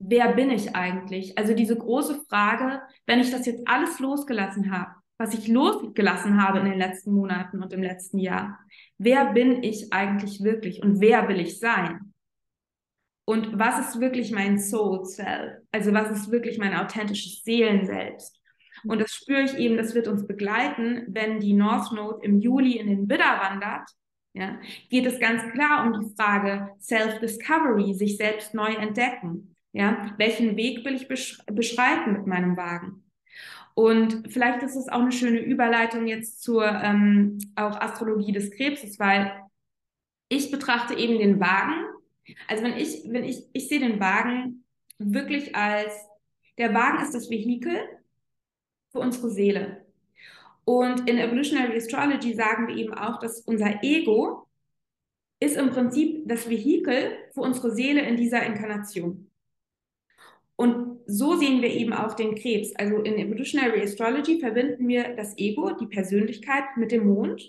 [0.00, 1.38] wer bin ich eigentlich?
[1.38, 6.60] Also diese große Frage, wenn ich das jetzt alles losgelassen habe, was ich losgelassen habe
[6.60, 8.58] in den letzten Monaten und im letzten Jahr,
[8.98, 12.14] wer bin ich eigentlich wirklich und wer will ich sein?
[13.26, 15.58] Und was ist wirklich mein Soul Self?
[15.70, 18.40] Also was ist wirklich mein authentisches Seelenselbst?
[18.84, 22.78] Und das spüre ich eben, das wird uns begleiten, wenn die North Node im Juli
[22.78, 23.88] in den Widder wandert.
[24.32, 29.54] Ja, geht es ganz klar um die Frage Self-Discovery, sich selbst neu entdecken.
[29.72, 33.04] Ja, welchen Weg will ich beschreiten mit meinem Wagen?
[33.74, 38.98] Und vielleicht ist es auch eine schöne Überleitung jetzt zur ähm, auch Astrologie des Krebses,
[38.98, 39.32] weil
[40.28, 41.86] ich betrachte eben den Wagen.
[42.48, 44.64] Also wenn ich, wenn ich, ich sehe den Wagen
[44.98, 45.94] wirklich als,
[46.58, 47.78] der Wagen ist das Vehikel
[48.92, 49.86] für unsere Seele.
[50.64, 54.46] Und in Evolutionary Astrology sagen wir eben auch, dass unser Ego
[55.40, 59.29] ist im Prinzip das Vehikel für unsere Seele in dieser Inkarnation.
[60.60, 62.76] Und so sehen wir eben auch den Krebs.
[62.76, 67.42] Also in Evolutionary Astrology verbinden wir das Ego, die Persönlichkeit mit dem Mond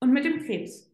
[0.00, 0.92] und mit dem Krebs.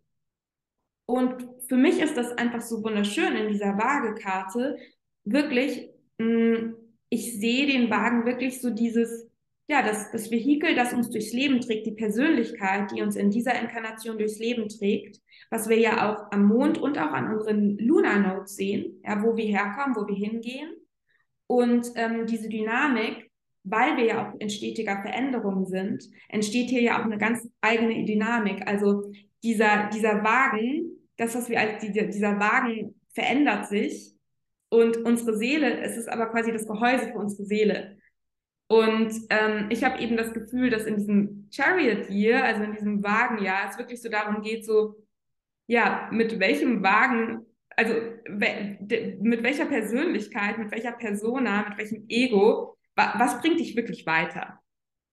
[1.06, 4.76] Und für mich ist das einfach so wunderschön in dieser Waagekarte.
[5.24, 5.88] Wirklich,
[6.18, 6.74] mm,
[7.08, 9.30] ich sehe den Wagen wirklich so dieses,
[9.68, 13.58] ja, das, das Vehikel, das uns durchs Leben trägt, die Persönlichkeit, die uns in dieser
[13.58, 18.18] Inkarnation durchs Leben trägt, was wir ja auch am Mond und auch an unseren Lunar
[18.18, 20.77] Notes sehen, ja, wo wir herkommen, wo wir hingehen.
[21.48, 23.30] Und ähm, diese Dynamik,
[23.64, 28.04] weil wir ja auch in stetiger Veränderung sind, entsteht hier ja auch eine ganz eigene
[28.04, 28.68] Dynamik.
[28.68, 29.10] Also
[29.42, 34.14] dieser, dieser Wagen, das, was wir als die, dieser Wagen verändert sich
[34.68, 37.98] und unsere Seele, es ist aber quasi das Gehäuse für unsere Seele.
[38.68, 43.02] Und ähm, ich habe eben das Gefühl, dass in diesem Chariot Year, also in diesem
[43.02, 44.96] Wagenjahr, es wirklich so darum geht, so,
[45.66, 47.46] ja, mit welchem Wagen
[47.78, 47.94] also
[48.28, 54.60] mit welcher Persönlichkeit, mit welcher Persona, mit welchem Ego, was bringt dich wirklich weiter?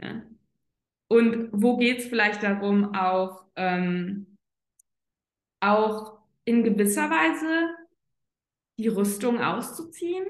[0.01, 0.23] Ja?
[1.07, 4.35] Und wo geht es vielleicht darum, auch, ähm,
[5.59, 7.69] auch in gewisser Weise
[8.79, 10.25] die Rüstung auszuziehen?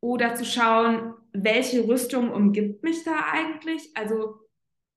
[0.00, 3.90] Oder zu schauen, welche Rüstung umgibt mich da eigentlich?
[3.96, 4.38] Also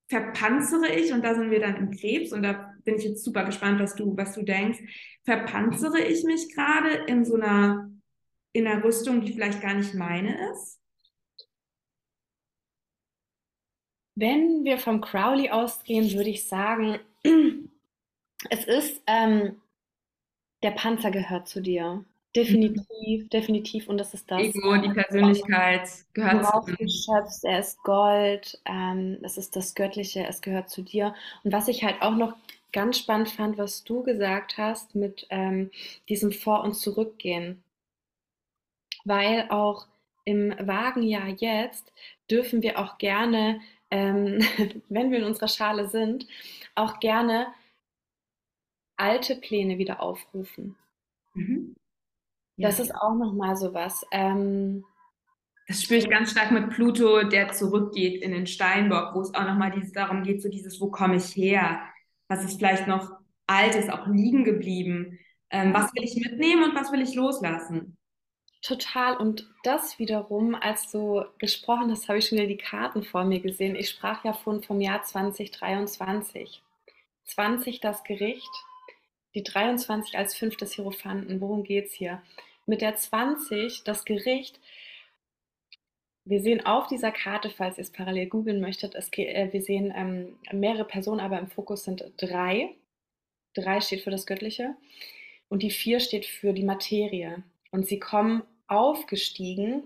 [0.10, 3.44] verpanzere ich, und da sind wir dann im Krebs, und da bin ich jetzt super
[3.44, 4.80] gespannt, was du, was du denkst.
[5.26, 7.92] Verpanzere ich mich gerade in so einer,
[8.54, 10.80] in einer Rüstung, die vielleicht gar nicht meine ist?
[14.16, 16.98] Wenn wir vom Crowley ausgehen, würde ich sagen,
[18.50, 19.62] es ist, ähm,
[20.64, 22.06] der Panzer gehört zu dir.
[22.38, 22.86] Definitiv,
[23.24, 23.30] mhm.
[23.30, 23.90] definitiv.
[23.90, 24.42] Und das ist das.
[24.42, 27.28] Ego, die Persönlichkeit gehört zu dir.
[27.44, 28.62] Er ist Gold.
[28.64, 30.26] Ähm, das ist das Göttliche.
[30.26, 31.14] Es gehört zu dir.
[31.44, 32.38] Und was ich halt auch noch
[32.78, 35.72] ganz spannend fand, was du gesagt hast mit ähm,
[36.10, 37.64] diesem Vor- und Zurückgehen.
[39.04, 39.88] Weil auch
[40.26, 41.92] im Wagenjahr jetzt
[42.30, 44.42] dürfen wir auch gerne, ähm,
[44.90, 46.28] wenn wir in unserer Schale sind,
[46.76, 47.48] auch gerne
[48.96, 50.76] alte Pläne wieder aufrufen.
[51.34, 51.74] Mhm.
[52.58, 52.70] Ja.
[52.70, 54.06] Das ist auch nochmal so was.
[54.12, 54.86] Ähm,
[55.68, 59.46] das spüre ich ganz stark mit Pluto, der zurückgeht in den Steinbock, wo es auch
[59.46, 61.82] nochmal dieses, darum geht, so dieses, wo komme ich her?
[62.28, 63.12] Was ist vielleicht noch
[63.48, 65.20] Altes, auch liegen geblieben?
[65.50, 67.98] Ähm, was will ich mitnehmen und was will ich loslassen?
[68.62, 69.16] Total.
[69.16, 73.40] Und das wiederum, als du gesprochen hast, habe ich schon wieder die Karten vor mir
[73.40, 73.76] gesehen.
[73.76, 76.62] Ich sprach ja von vom Jahr 2023.
[77.26, 78.50] 20 das Gericht,
[79.36, 81.40] die 23 als fünftes Hierophanten.
[81.40, 82.22] Worum geht es hier?
[82.66, 84.60] Mit der 20 das Gericht.
[86.30, 90.36] Wir sehen auf dieser Karte, falls ihr es parallel googeln möchtet, äh, wir sehen ähm,
[90.52, 92.76] mehrere Personen, aber im Fokus sind drei.
[93.54, 94.76] Drei steht für das Göttliche
[95.48, 97.44] und die vier steht für die Materie.
[97.72, 99.84] Und sie kommen aufgestiegen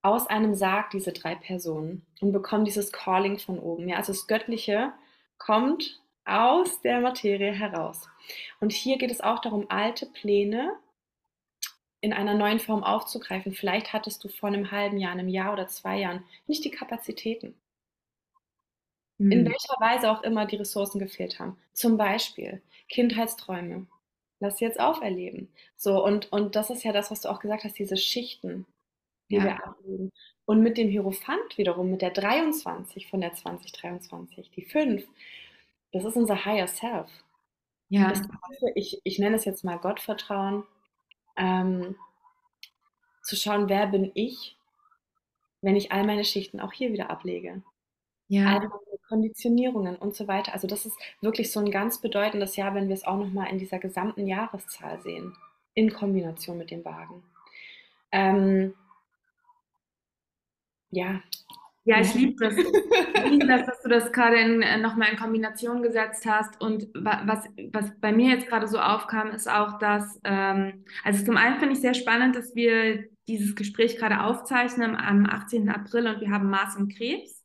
[0.00, 3.86] aus einem Sarg, diese drei Personen, und bekommen dieses Calling von oben.
[3.86, 4.92] Ja, also das Göttliche
[5.36, 8.08] kommt aus der Materie heraus.
[8.60, 10.72] Und hier geht es auch darum, alte Pläne
[12.02, 13.54] in einer neuen Form aufzugreifen.
[13.54, 17.54] Vielleicht hattest du vor einem halben Jahr, einem Jahr oder zwei Jahren nicht die Kapazitäten.
[19.18, 19.32] Mhm.
[19.32, 21.56] In welcher Weise auch immer die Ressourcen gefehlt haben.
[21.72, 23.86] Zum Beispiel Kindheitsträume.
[24.40, 25.48] Lass sie jetzt auferleben.
[25.76, 28.66] So, und, und das ist ja das, was du auch gesagt hast, diese Schichten,
[29.30, 29.44] die ja.
[29.44, 30.10] wir ablegen.
[30.44, 35.06] Und mit dem Hierophant wiederum, mit der 23 von der 2023, die 5,
[35.92, 37.08] das ist unser Higher Self.
[37.90, 38.08] Ja.
[38.08, 38.22] Das,
[38.74, 40.64] ich, ich nenne es jetzt mal Gottvertrauen.
[41.36, 41.96] Ähm,
[43.22, 44.56] zu schauen, wer bin ich,
[45.60, 47.62] wenn ich all meine Schichten auch hier wieder ablege.
[48.28, 48.46] Ja.
[48.46, 50.52] All meine Konditionierungen und so weiter.
[50.54, 53.58] Also das ist wirklich so ein ganz bedeutendes Jahr, wenn wir es auch nochmal in
[53.58, 55.36] dieser gesamten Jahreszahl sehen,
[55.74, 57.22] in Kombination mit dem Wagen.
[58.10, 58.74] Ähm,
[60.90, 61.22] ja,
[61.84, 62.54] ja, ich liebe das.
[63.24, 66.60] Ich liebe das, dass du das gerade äh, nochmal in Kombination gesetzt hast.
[66.60, 71.36] Und was, was bei mir jetzt gerade so aufkam, ist auch, dass, ähm, also zum
[71.36, 75.68] einen finde ich sehr spannend, dass wir dieses Gespräch gerade aufzeichnen am 18.
[75.68, 77.44] April und wir haben Mars im Krebs.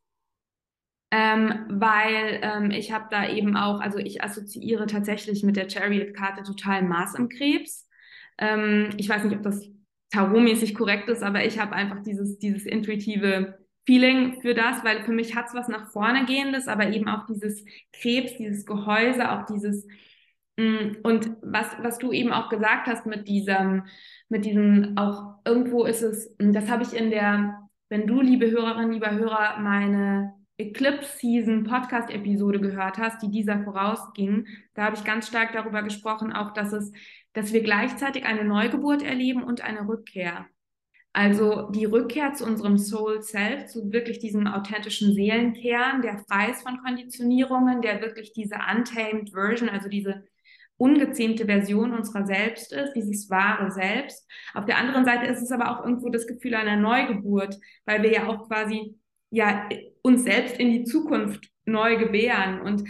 [1.10, 6.42] Ähm, weil ähm, ich habe da eben auch, also ich assoziiere tatsächlich mit der Chariot-Karte
[6.42, 7.88] total Mars im Krebs.
[8.36, 9.64] Ähm, ich weiß nicht, ob das
[10.10, 13.58] tarotmäßig korrekt ist, aber ich habe einfach dieses, dieses intuitive
[13.88, 17.24] Feeling für das, weil für mich hat es was nach vorne gehendes, aber eben auch
[17.24, 19.86] dieses Krebs, dieses Gehäuse, auch dieses
[20.58, 23.84] mm, und was, was du eben auch gesagt hast mit diesem,
[24.28, 28.92] mit diesem, auch irgendwo ist es, das habe ich in der, wenn du, liebe Hörerin,
[28.92, 35.04] lieber Hörer, meine Eclipse Season Podcast Episode gehört hast, die dieser vorausging, da habe ich
[35.04, 36.92] ganz stark darüber gesprochen, auch dass es,
[37.32, 40.44] dass wir gleichzeitig eine Neugeburt erleben und eine Rückkehr.
[41.18, 46.62] Also die Rückkehr zu unserem Soul Self, zu wirklich diesem authentischen Seelenkern, der frei ist
[46.62, 50.22] von Konditionierungen, der wirklich diese untamed Version, also diese
[50.76, 54.30] ungezähmte Version unserer selbst ist, dieses wahre Selbst.
[54.54, 58.12] Auf der anderen Seite ist es aber auch irgendwo das Gefühl einer Neugeburt, weil wir
[58.12, 58.96] ja auch quasi
[59.30, 59.68] ja
[60.02, 62.84] uns selbst in die Zukunft neu gebären und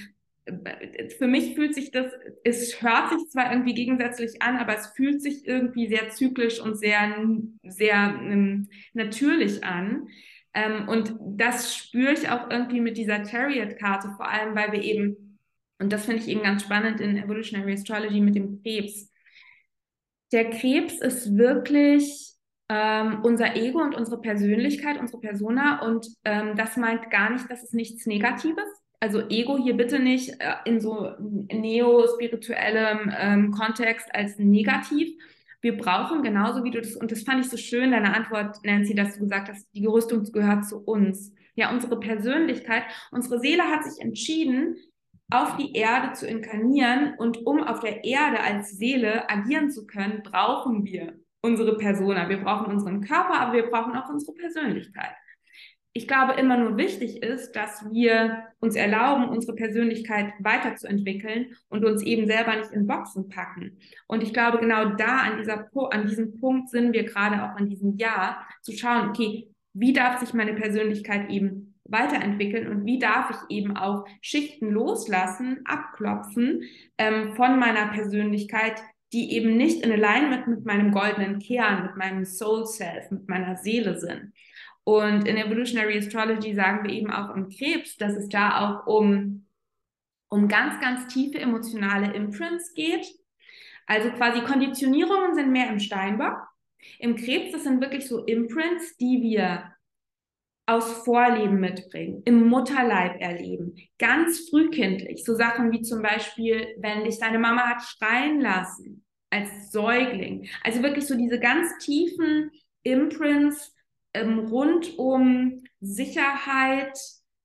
[1.18, 2.12] für mich fühlt sich das,
[2.44, 6.76] es hört sich zwar irgendwie gegensätzlich an, aber es fühlt sich irgendwie sehr zyklisch und
[6.76, 7.26] sehr,
[7.62, 10.08] sehr ähm, natürlich an.
[10.54, 15.38] Ähm, und das spüre ich auch irgendwie mit dieser Chariot-Karte, vor allem weil wir eben,
[15.78, 19.12] und das finde ich eben ganz spannend in Evolutionary Astrology mit dem Krebs.
[20.32, 22.34] Der Krebs ist wirklich
[22.68, 25.82] ähm, unser Ego und unsere Persönlichkeit, unsere Persona.
[25.82, 30.40] Und ähm, das meint gar nicht, dass es nichts Negatives also Ego hier bitte nicht
[30.40, 35.10] äh, in so neo-spirituellem ähm, Kontext als negativ.
[35.60, 38.94] Wir brauchen genauso wie du das, und das fand ich so schön, deine Antwort, Nancy,
[38.94, 41.32] dass du gesagt hast, die Gerüstung gehört zu uns.
[41.54, 44.76] Ja, unsere Persönlichkeit, unsere Seele hat sich entschieden,
[45.30, 50.22] auf die Erde zu inkarnieren und um auf der Erde als Seele agieren zu können,
[50.22, 52.28] brauchen wir unsere Persona.
[52.28, 55.14] Wir brauchen unseren Körper, aber wir brauchen auch unsere Persönlichkeit
[55.98, 62.04] ich glaube, immer nur wichtig ist, dass wir uns erlauben, unsere Persönlichkeit weiterzuentwickeln und uns
[62.04, 63.78] eben selber nicht in Boxen packen.
[64.06, 67.68] Und ich glaube, genau da an, dieser, an diesem Punkt sind wir gerade auch in
[67.68, 73.30] diesem Jahr, zu schauen, okay, wie darf sich meine Persönlichkeit eben weiterentwickeln und wie darf
[73.30, 76.62] ich eben auch Schichten loslassen, abklopfen
[76.96, 78.80] ähm, von meiner Persönlichkeit,
[79.12, 83.56] die eben nicht in Alignment mit meinem goldenen Kern, mit meinem Soul Self, mit meiner
[83.56, 84.32] Seele sind.
[84.84, 89.46] Und in Evolutionary Astrology sagen wir eben auch im Krebs, dass es da auch um,
[90.28, 93.06] um ganz, ganz tiefe emotionale Imprints geht.
[93.86, 96.36] Also quasi Konditionierungen sind mehr im Steinbock.
[96.98, 99.72] Im Krebs, das sind wirklich so Imprints, die wir
[100.68, 105.24] aus Vorleben mitbringen, im Mutterleib erleben, ganz frühkindlich.
[105.24, 110.46] So Sachen wie zum Beispiel, wenn dich deine Mama hat schreien lassen als Säugling.
[110.62, 112.50] Also wirklich so diese ganz tiefen
[112.82, 113.74] Imprints
[114.18, 116.98] ähm, rund um Sicherheit.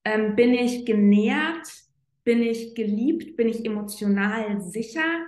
[0.06, 1.68] Ähm, bin ich genährt?
[2.24, 3.36] Bin ich geliebt?
[3.38, 5.28] Bin ich emotional sicher?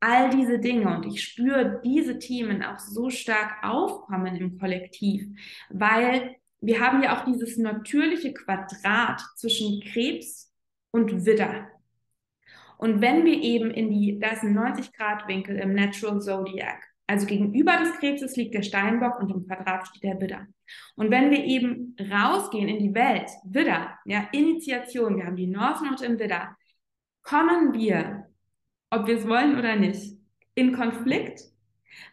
[0.00, 5.26] All diese Dinge und ich spüre diese Themen auch so stark aufkommen im Kollektiv,
[5.70, 10.52] weil wir haben ja auch dieses natürliche Quadrat zwischen Krebs
[10.90, 11.68] und Widder.
[12.78, 17.76] Und wenn wir eben in die, da ist ein 90-Grad-Winkel im Natural Zodiac, also gegenüber
[17.78, 20.46] des Krebses liegt der Steinbock und im Quadrat steht der Widder.
[20.96, 25.82] Und wenn wir eben rausgehen in die Welt, Widder, ja, Initiation, wir haben die North
[25.82, 26.56] Node im Widder,
[27.22, 28.28] kommen wir,
[28.90, 30.16] ob wir es wollen oder nicht,
[30.54, 31.42] in Konflikt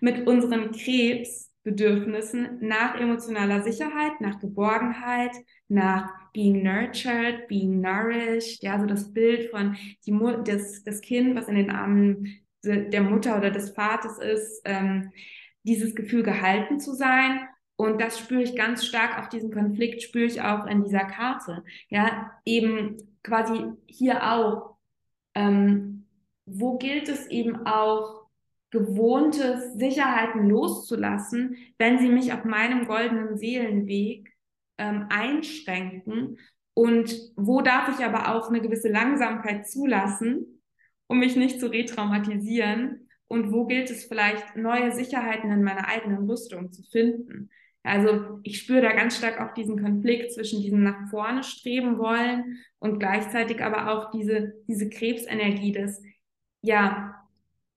[0.02, 5.36] mit unserem Krebs Bedürfnissen nach emotionaler Sicherheit, nach Geborgenheit,
[5.68, 9.76] nach being nurtured, being nourished, ja, so das Bild von
[10.06, 15.12] die das, das Kind, was in den Armen der Mutter oder des Vaters ist, ähm,
[15.64, 17.47] dieses Gefühl gehalten zu sein.
[17.76, 21.64] Und das spüre ich ganz stark, auch diesen Konflikt spüre ich auch in dieser Karte.
[21.89, 24.76] Ja, eben quasi hier auch.
[25.36, 26.05] Ähm,
[26.45, 28.20] wo gilt es eben auch,
[28.72, 34.32] gewohnte Sicherheiten loszulassen, wenn sie mich auf meinem goldenen Seelenweg
[34.78, 36.38] ähm, einschränken?
[36.74, 40.59] Und wo darf ich aber auch eine gewisse Langsamkeit zulassen,
[41.10, 43.10] um mich nicht zu retraumatisieren?
[43.28, 47.49] Und wo gilt es vielleicht, neue Sicherheiten in meiner eigenen Rüstung zu finden?
[47.84, 52.60] Also ich spüre da ganz stark auch diesen Konflikt zwischen diesem nach vorne streben wollen
[52.80, 56.01] und gleichzeitig aber auch diese, diese Krebsenergie des,
[56.62, 57.16] ja,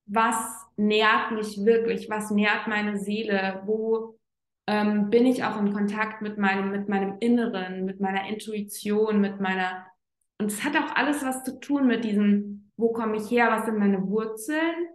[0.07, 0.37] was
[0.77, 4.19] nährt mich wirklich, was nährt meine Seele, wo
[4.67, 9.41] ähm, bin ich auch in Kontakt mit meinem, mit meinem Inneren, mit meiner Intuition, mit
[9.41, 9.87] meiner,
[10.39, 13.67] und es hat auch alles was zu tun mit diesem, wo komme ich her, was
[13.67, 14.89] sind meine Wurzeln,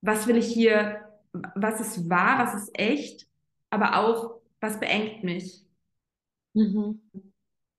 [0.00, 1.08] was will ich hier,
[1.54, 3.26] was ist wahr, was ist echt,
[3.70, 5.64] aber auch, was beengt mich.
[6.54, 7.00] Mhm.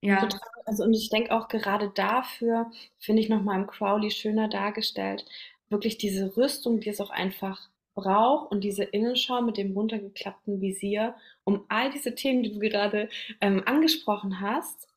[0.02, 0.22] Ja.
[0.22, 0.40] Total.
[0.66, 2.70] Also, und ich denke auch gerade dafür,
[3.00, 5.26] finde ich nochmal im Crowley schöner dargestellt,
[5.70, 11.16] wirklich diese Rüstung, die es auch einfach braucht und diese Innenschau mit dem runtergeklappten Visier,
[11.46, 13.10] um all diese Themen, die du gerade
[13.42, 14.88] ähm, angesprochen hast,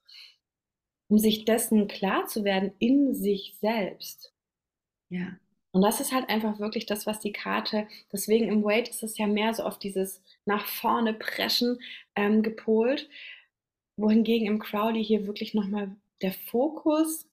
[1.10, 4.32] um sich dessen klar zu werden in sich selbst.
[5.10, 5.36] Ja.
[5.72, 9.18] Und das ist halt einfach wirklich das, was die Karte, deswegen im Wait ist es
[9.18, 11.80] ja mehr so auf dieses nach vorne preschen
[12.14, 13.08] ähm, gepolt,
[13.96, 17.28] wohingegen im Crowley hier wirklich nochmal der Fokus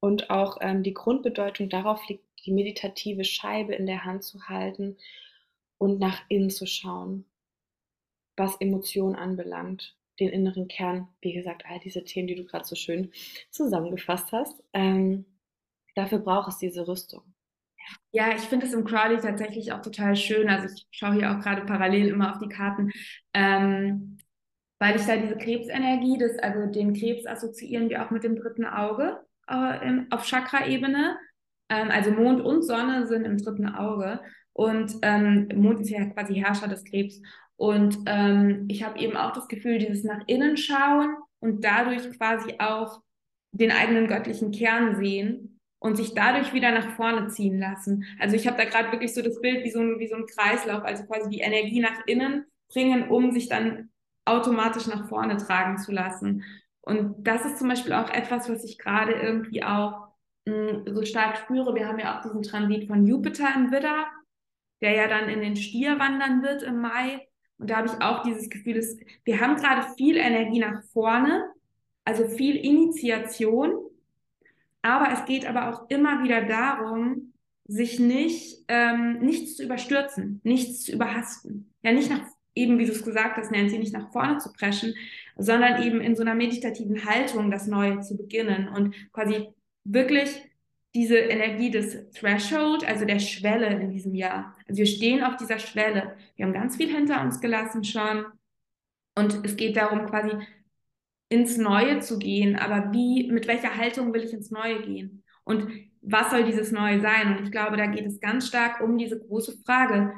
[0.00, 4.96] und auch ähm, die Grundbedeutung darauf liegt, die meditative Scheibe in der Hand zu halten
[5.78, 7.26] und nach innen zu schauen,
[8.36, 12.74] was Emotionen anbelangt, den inneren Kern, wie gesagt, all diese Themen, die du gerade so
[12.74, 13.10] schön
[13.50, 14.62] zusammengefasst hast.
[14.72, 15.26] Ähm,
[15.94, 17.22] dafür braucht es diese Rüstung.
[18.10, 20.48] Ja, ich finde es im Crowley tatsächlich auch total schön.
[20.48, 22.90] Also ich schaue hier auch gerade parallel immer auf die Karten,
[23.34, 24.18] ähm,
[24.78, 28.64] weil ich da diese Krebsenergie, das, also den Krebs assoziieren wir auch mit dem dritten
[28.64, 31.18] Auge äh, im, auf Chakra-Ebene.
[31.68, 34.20] Ähm, also Mond und Sonne sind im dritten Auge
[34.52, 37.20] und ähm, Mond ist ja quasi Herrscher des Krebs.
[37.56, 42.54] Und ähm, ich habe eben auch das Gefühl, dieses nach innen schauen und dadurch quasi
[42.58, 43.00] auch
[43.52, 48.04] den eigenen göttlichen Kern sehen und sich dadurch wieder nach vorne ziehen lassen.
[48.18, 50.26] Also ich habe da gerade wirklich so das Bild wie so, ein, wie so ein
[50.26, 53.90] Kreislauf, also quasi die Energie nach innen bringen, um sich dann
[54.24, 56.44] automatisch nach vorne tragen zu lassen.
[56.82, 60.06] Und das ist zum Beispiel auch etwas, was ich gerade irgendwie auch
[60.46, 61.74] so stark spüre.
[61.74, 64.06] Wir haben ja auch diesen Transit von Jupiter im Widder,
[64.80, 67.25] der ja dann in den Stier wandern wird im Mai.
[67.58, 71.50] Und da habe ich auch dieses Gefühl, dass wir haben gerade viel Energie nach vorne,
[72.04, 73.74] also viel Initiation.
[74.82, 77.32] Aber es geht aber auch immer wieder darum,
[77.66, 81.72] sich nicht, ähm, nichts zu überstürzen, nichts zu überhasten.
[81.82, 82.22] Ja, nicht nach,
[82.54, 84.94] eben wie du es gesagt hast, Nancy, nicht nach vorne zu preschen,
[85.36, 89.48] sondern eben in so einer meditativen Haltung das Neue zu beginnen und quasi
[89.84, 90.42] wirklich
[90.96, 94.56] diese Energie des Threshold, also der Schwelle in diesem Jahr.
[94.66, 96.16] Also wir stehen auf dieser Schwelle.
[96.36, 98.24] Wir haben ganz viel hinter uns gelassen schon.
[99.14, 100.30] Und es geht darum, quasi
[101.28, 102.56] ins Neue zu gehen.
[102.56, 105.22] Aber wie, mit welcher Haltung will ich ins Neue gehen?
[105.44, 105.68] Und
[106.00, 107.36] was soll dieses Neue sein?
[107.36, 110.14] Und ich glaube, da geht es ganz stark um diese große Frage,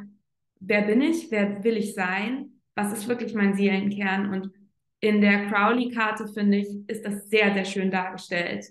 [0.61, 4.33] wer bin ich, wer will ich sein, was ist wirklich mein Seelenkern?
[4.33, 4.53] Und
[5.01, 8.67] in der Crowley-Karte, finde ich, ist das sehr, sehr schön dargestellt.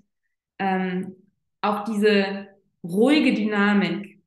[0.58, 1.16] Ähm,
[1.68, 2.48] auch diese
[2.84, 4.22] ruhige Dynamik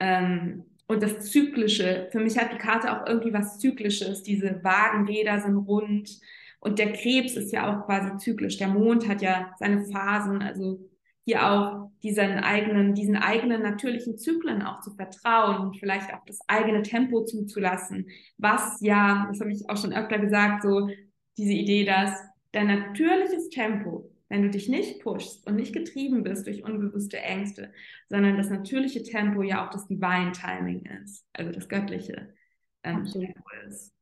[0.00, 2.08] ähm, und das Zyklische.
[2.12, 4.22] Für mich hat die Karte auch irgendwie was Zyklisches.
[4.22, 6.20] Diese Wagenräder sind rund
[6.60, 8.56] und der Krebs ist ja auch quasi zyklisch.
[8.56, 10.80] Der Mond hat ja seine Phasen, also
[11.26, 16.38] hier auch diesen eigenen, diesen eigenen natürlichen Zyklen auch zu vertrauen und vielleicht auch das
[16.48, 18.08] eigene Tempo zuzulassen.
[18.38, 20.88] Was ja, das habe ich auch schon öfter gesagt, so
[21.36, 22.12] diese Idee, dass
[22.52, 27.72] dein natürliches Tempo, wenn du dich nicht pushst und nicht getrieben bist durch unbewusste Ängste,
[28.08, 32.34] sondern das natürliche Tempo ja auch das Divine Timing ist, also das göttliche
[32.82, 33.26] ähm, Absolut.
[33.26, 33.92] Tempo ist.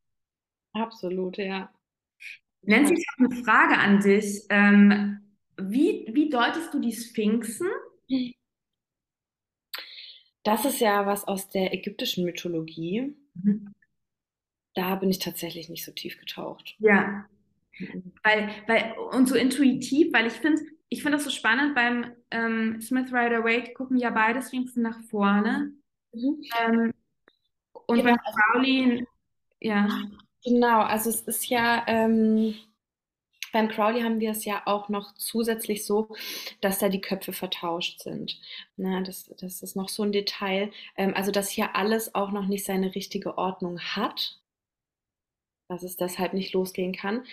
[0.73, 1.73] Absolut, ja.
[2.63, 4.45] Nancy, ich habe eine Frage an dich.
[4.49, 5.21] Ähm,
[5.57, 7.69] wie, wie deutest du die Sphinxen?
[10.45, 13.15] Das ist ja was aus der ägyptischen Mythologie.
[13.35, 13.73] Mhm.
[14.75, 16.77] Da bin ich tatsächlich nicht so tief getaucht.
[16.79, 17.29] Ja.
[18.23, 22.81] Weil, weil, und so intuitiv, weil ich finde, ich finde das so spannend, beim ähm,
[22.81, 25.73] Smith Rider Waite gucken ja beide Sphinxen nach vorne.
[26.13, 26.43] Mhm.
[26.61, 26.95] Ähm,
[27.87, 29.07] und ja, beim Crowley,
[29.61, 29.89] ja.
[30.45, 32.55] Genau, also es ist ja, ähm,
[33.53, 36.09] beim Crowley haben wir es ja auch noch zusätzlich so,
[36.61, 38.41] dass da die Köpfe vertauscht sind.
[38.77, 40.73] Na, das, das ist noch so ein Detail.
[40.97, 44.41] Ähm, also, dass hier alles auch noch nicht seine richtige Ordnung hat.
[45.73, 47.25] Dass es deshalb nicht losgehen kann.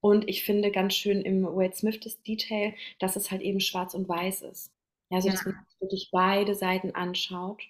[0.00, 3.92] Und ich finde ganz schön im Wade Smith das Detail, dass es halt eben schwarz
[3.92, 4.72] und weiß ist.
[5.10, 5.34] Also, ja.
[5.34, 7.62] dass man wirklich beide Seiten anschaut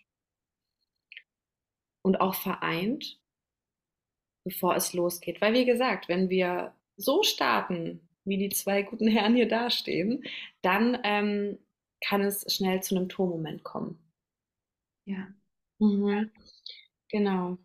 [2.05, 3.21] und auch vereint,
[4.45, 5.41] bevor es losgeht.
[5.41, 10.23] Weil, wie gesagt, wenn wir so starten, wie die zwei guten Herren hier dastehen,
[10.61, 11.59] dann ähm,
[12.01, 13.99] kann es schnell zu einem Tormoment kommen.
[15.05, 15.27] Ja.
[15.81, 16.31] Mhm.
[17.09, 17.59] Genau.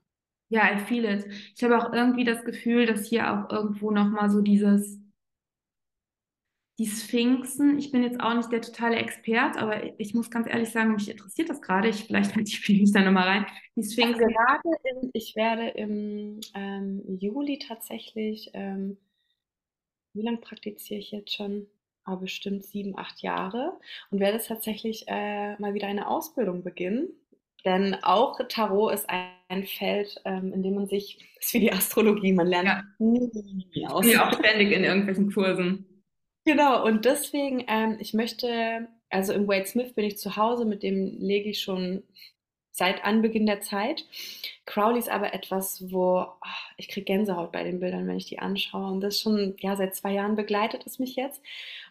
[0.49, 1.25] Ja, I feel it.
[1.55, 4.99] Ich habe auch irgendwie das Gefühl, dass hier auch irgendwo nochmal so dieses,
[6.79, 10.69] die Sphinxen, ich bin jetzt auch nicht der totale Expert, aber ich muss ganz ehrlich
[10.69, 11.89] sagen, mich interessiert das gerade.
[11.89, 13.45] Ich, vielleicht halte ich mich da nochmal rein.
[13.75, 14.23] Die Sphinxen.
[14.23, 18.97] Also gerade in, ich werde im ähm, Juli tatsächlich ähm,
[20.17, 21.67] wie lange praktiziere ich jetzt schon?
[22.03, 23.77] Aber ah, bestimmt sieben, acht Jahre
[24.11, 27.09] und werde tatsächlich äh, mal wieder eine Ausbildung beginnen.
[27.65, 29.29] Denn auch Tarot ist ein
[29.65, 32.83] Feld, ähm, in dem man sich, das ist wie die Astrologie, man lernt ja.
[32.99, 34.05] nie aus.
[34.05, 35.85] Ich bin auch ständig in irgendwelchen Kursen.
[36.45, 40.83] Genau, und deswegen, ähm, ich möchte, also im Wade Smith bin ich zu Hause, mit
[40.83, 42.03] dem lege ich schon
[42.71, 44.05] seit Anbeginn der Zeit.
[44.65, 46.35] Crowley ist aber etwas, wo oh,
[46.77, 48.91] ich kriege Gänsehaut bei den Bildern, wenn ich die anschaue.
[48.91, 51.41] Und das schon, ja, seit zwei Jahren begleitet es mich jetzt.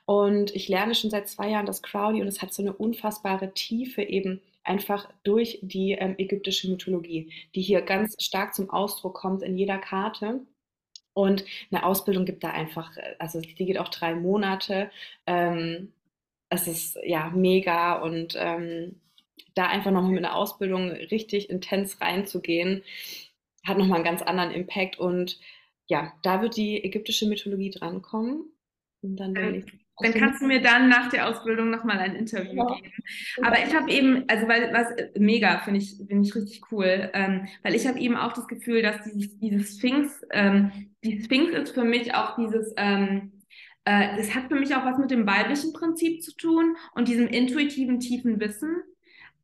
[0.05, 3.53] Und ich lerne schon seit zwei Jahren das Crowley und es hat so eine unfassbare
[3.53, 9.43] Tiefe eben einfach durch die ähm, ägyptische Mythologie, die hier ganz stark zum Ausdruck kommt
[9.43, 10.41] in jeder Karte.
[11.15, 14.91] Und eine Ausbildung gibt da einfach, äh, also die geht auch drei Monate.
[15.27, 15.93] Ähm,
[16.51, 19.01] es ist ja mega und ähm,
[19.55, 22.83] da einfach nochmal mit einer Ausbildung richtig intens reinzugehen,
[23.67, 24.99] hat nochmal einen ganz anderen Impact.
[24.99, 25.41] Und
[25.87, 28.45] ja, da wird die ägyptische Mythologie drankommen.
[29.03, 32.55] Und dann bin ich dann kannst du mir dann nach der Ausbildung nochmal ein Interview
[32.55, 32.75] ja.
[32.75, 32.93] geben.
[33.43, 34.89] Aber ich habe eben, also weil was
[35.19, 38.83] mega finde ich, finde ich richtig cool, ähm, weil ich habe eben auch das Gefühl,
[38.83, 43.33] dass dieses, dieses Sphinx, ähm, die Sphinx ist für mich auch dieses, ähm,
[43.85, 47.29] äh, das hat für mich auch was mit dem weiblichen Prinzip zu tun und diesem
[47.29, 48.77] intuitiven, tiefen Wissen.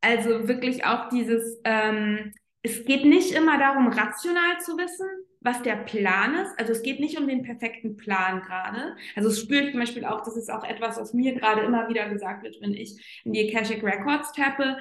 [0.01, 5.07] Also wirklich auch dieses, ähm, es geht nicht immer darum, rational zu wissen,
[5.43, 6.57] was der Plan ist.
[6.57, 8.95] Also es geht nicht um den perfekten Plan gerade.
[9.15, 11.89] Also es spüre ich zum Beispiel auch, das ist auch etwas, was mir gerade immer
[11.89, 14.77] wieder gesagt wird, wenn ich in die Akashic Records tappe.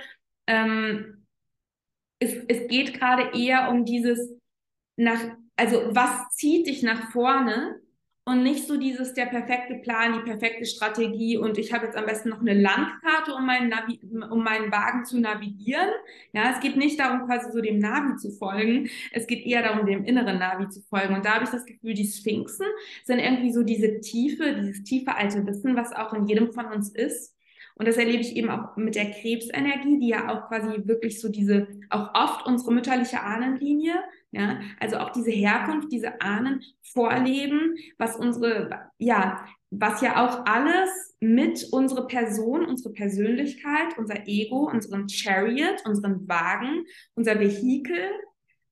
[0.47, 1.27] Ähm,
[2.19, 4.33] es, es geht gerade eher um dieses
[4.97, 5.21] nach,
[5.57, 7.82] also was zieht dich nach vorne
[8.25, 12.07] und nicht so dieses der perfekte Plan, die perfekte Strategie und ich habe jetzt am
[12.07, 13.99] besten noch eine Landkarte, um meinen, Navi
[14.31, 15.89] um meinen Wagen zu navigieren.
[16.33, 18.89] Ja, es geht nicht darum, quasi so dem Navi zu folgen.
[19.11, 21.15] Es geht eher darum, dem inneren Navi zu folgen.
[21.15, 22.67] Und da habe ich das Gefühl, die Sphinxen
[23.05, 26.91] sind irgendwie so diese Tiefe, dieses tiefe alte Wissen, was auch in jedem von uns
[26.91, 27.35] ist.
[27.75, 31.29] Und das erlebe ich eben auch mit der Krebsenergie, die ja auch quasi wirklich so
[31.29, 33.95] diese, auch oft unsere mütterliche Ahnenlinie
[34.33, 41.17] ja, also auch diese Herkunft, diese Ahnen vorleben, was unsere, ja, was ja auch alles
[41.21, 48.11] mit unserer Person, unsere Persönlichkeit, unser Ego, unseren Chariot, unseren Wagen, unser Vehikel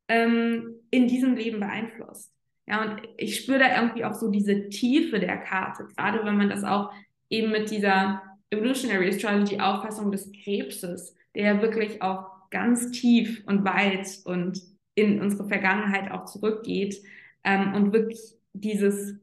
[0.09, 2.33] ähm, in diesem Leben beeinflusst.
[2.67, 6.49] Ja, und ich spüre da irgendwie auch so diese Tiefe der Karte, gerade wenn man
[6.49, 6.91] das auch
[7.29, 14.21] eben mit dieser Evolutionary Astrology Auffassung des Krebses, der wirklich auch ganz tief und weit
[14.25, 14.61] und
[15.01, 17.03] in unsere Vergangenheit auch zurückgeht
[17.45, 18.19] ähm, und wirklich
[18.53, 19.21] dieses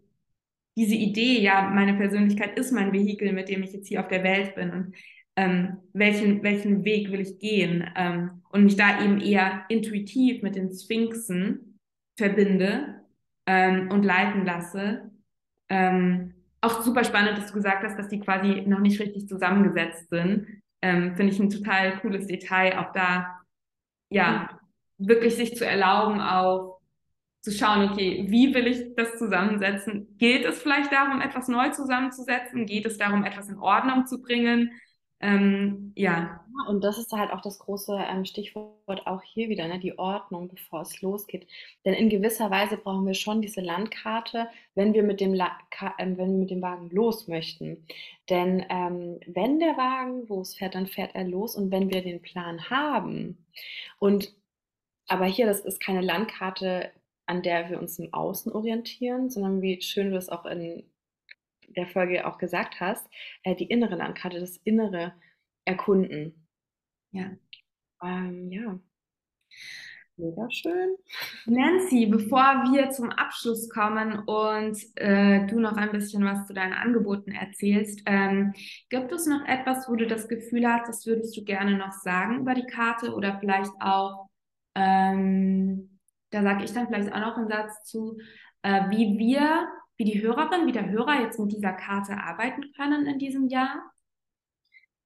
[0.78, 4.23] diese Idee, ja, meine Persönlichkeit ist mein Vehikel, mit dem ich jetzt hier auf der
[4.23, 4.95] Welt bin und
[5.36, 10.55] ähm, welchen, welchen Weg will ich gehen ähm, und mich da eben eher intuitiv mit
[10.55, 11.80] den Sphinxen
[12.15, 13.01] verbinde
[13.47, 15.09] ähm, und leiten lasse.
[15.67, 20.09] Ähm, auch super spannend, dass du gesagt hast, dass die quasi noch nicht richtig zusammengesetzt
[20.11, 20.47] sind.
[20.84, 23.41] Ähm, Finde ich ein total cooles Detail, auch da
[24.09, 24.57] ja
[24.98, 26.78] wirklich sich zu erlauben, auch
[27.41, 30.18] zu schauen, okay, wie will ich das zusammensetzen?
[30.18, 32.66] Gilt es vielleicht darum, etwas neu zusammenzusetzen?
[32.66, 34.72] Geht es darum, etwas in Ordnung zu bringen?
[35.20, 36.43] Ähm, ja.
[36.68, 40.48] Und das ist halt auch das große ähm, Stichwort auch hier wieder, ne, die Ordnung,
[40.48, 41.48] bevor es losgeht.
[41.86, 45.58] Denn in gewisser Weise brauchen wir schon diese Landkarte, wenn wir mit dem, La
[45.98, 47.86] äh, wenn wir mit dem Wagen los möchten.
[48.30, 51.56] Denn ähm, wenn der Wagen losfährt, dann fährt er los.
[51.56, 53.45] Und wenn wir den Plan haben
[54.00, 54.36] und
[55.08, 56.91] aber hier, das ist keine Landkarte,
[57.26, 60.89] an der wir uns im Außen orientieren, sondern wie schön du es auch in
[61.70, 63.08] der Folge auch gesagt hast,
[63.43, 65.14] äh, die innere Landkarte, das innere
[65.66, 66.47] Erkunden.
[67.12, 67.32] Ja.
[68.01, 68.80] Ähm, ja.
[70.20, 70.95] Mega schön.
[71.45, 72.39] Nancy, bevor
[72.72, 78.01] wir zum Abschluss kommen und äh, du noch ein bisschen was zu deinen Angeboten erzählst,
[78.08, 78.53] ähm,
[78.89, 82.39] gibt es noch etwas, wo du das Gefühl hast, das würdest du gerne noch sagen
[82.39, 84.26] über die Karte oder vielleicht auch,
[84.78, 85.99] ähm,
[86.30, 88.19] da sage ich dann vielleicht auch noch einen Satz zu,
[88.61, 89.67] äh, wie wir
[89.97, 93.91] wie die Hörerin, wie der Hörer jetzt mit dieser Karte arbeiten können in diesem Jahr?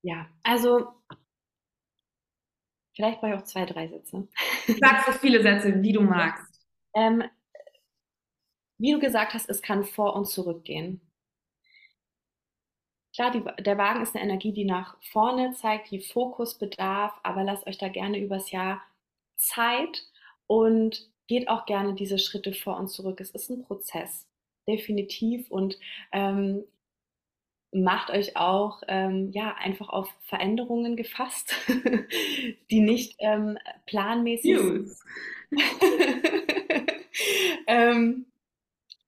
[0.02, 0.90] Ja, also
[2.94, 4.28] vielleicht brauche ich auch zwei, drei Sätze.
[4.68, 6.62] Sag so viele Sätze, wie du magst.
[6.94, 7.24] Ähm,
[8.78, 11.00] wie du gesagt hast, es kann vor und zurück gehen.
[13.16, 17.44] Klar, die, der Wagen ist eine Energie, die nach vorne zeigt, die Fokus bedarf, aber
[17.44, 18.82] lasst euch da gerne übers Jahr
[19.42, 20.06] Zeit
[20.48, 23.20] und geht auch gerne diese Schritte vor und zurück.
[23.22, 24.28] Es ist ein Prozess
[24.68, 25.78] definitiv und
[26.12, 26.64] ähm,
[27.74, 31.56] macht euch auch ähm, ja einfach auf Veränderungen gefasst,
[32.70, 34.92] die nicht ähm, planmäßig sind.
[37.68, 38.26] ähm,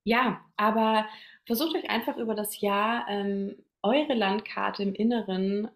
[0.03, 1.07] ja, aber
[1.45, 5.69] versucht euch einfach über das Jahr ähm, eure Landkarte im Inneren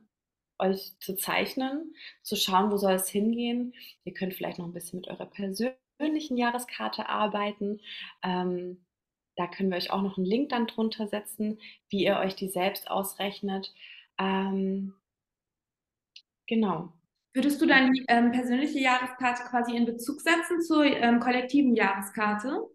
[0.60, 1.94] euch zu zeichnen,
[2.24, 3.74] zu schauen, wo soll es hingehen.
[4.04, 7.82] Ihr könnt vielleicht noch ein bisschen mit eurer persönlichen Jahreskarte arbeiten.
[8.24, 8.86] Ähm,
[9.36, 12.50] da können wir euch auch noch einen Link dann drunter setzen, wie ihr euch die
[12.50, 13.74] selbst ausrechnet.
[14.18, 14.94] Ähm,
[16.48, 16.94] genau.
[17.34, 22.68] Würdest du deine ähm, persönliche Jahreskarte quasi in Bezug setzen zur ähm, kollektiven Jahreskarte?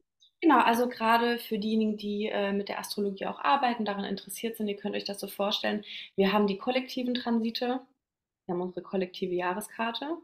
[0.42, 4.66] Genau, also gerade für diejenigen, die äh, mit der Astrologie auch arbeiten, daran interessiert sind,
[4.66, 5.84] ihr könnt euch das so vorstellen.
[6.16, 7.80] Wir haben die kollektiven Transite,
[8.46, 10.16] wir haben unsere kollektive Jahreskarte,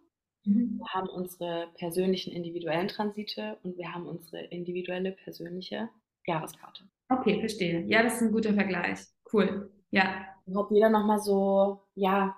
[0.44, 0.80] mhm.
[0.80, 5.88] wir haben unsere persönlichen individuellen Transite und wir haben unsere individuelle persönliche
[6.26, 6.82] Jahreskarte.
[7.10, 7.84] Okay, verstehe.
[7.86, 8.98] Ja, das ist ein guter Vergleich.
[9.32, 9.70] Cool.
[9.92, 10.26] Ja.
[10.46, 12.36] Dann hat jeder nochmal so, ja,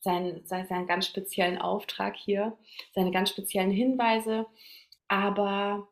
[0.00, 2.58] seinen, seinen ganz speziellen Auftrag hier,
[2.94, 4.46] seine ganz speziellen Hinweise.
[5.06, 5.88] Aber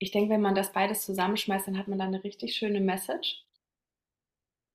[0.00, 3.44] ich denke, wenn man das beides zusammenschmeißt, dann hat man da eine richtig schöne Message.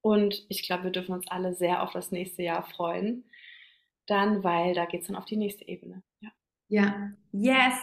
[0.02, 3.26] Und ich glaube, wir dürfen uns alle sehr auf das nächste Jahr freuen.
[4.06, 6.04] Dann, weil da geht es dann auf die nächste Ebene.
[6.22, 6.30] Ja.
[6.68, 7.74] Ja, yes.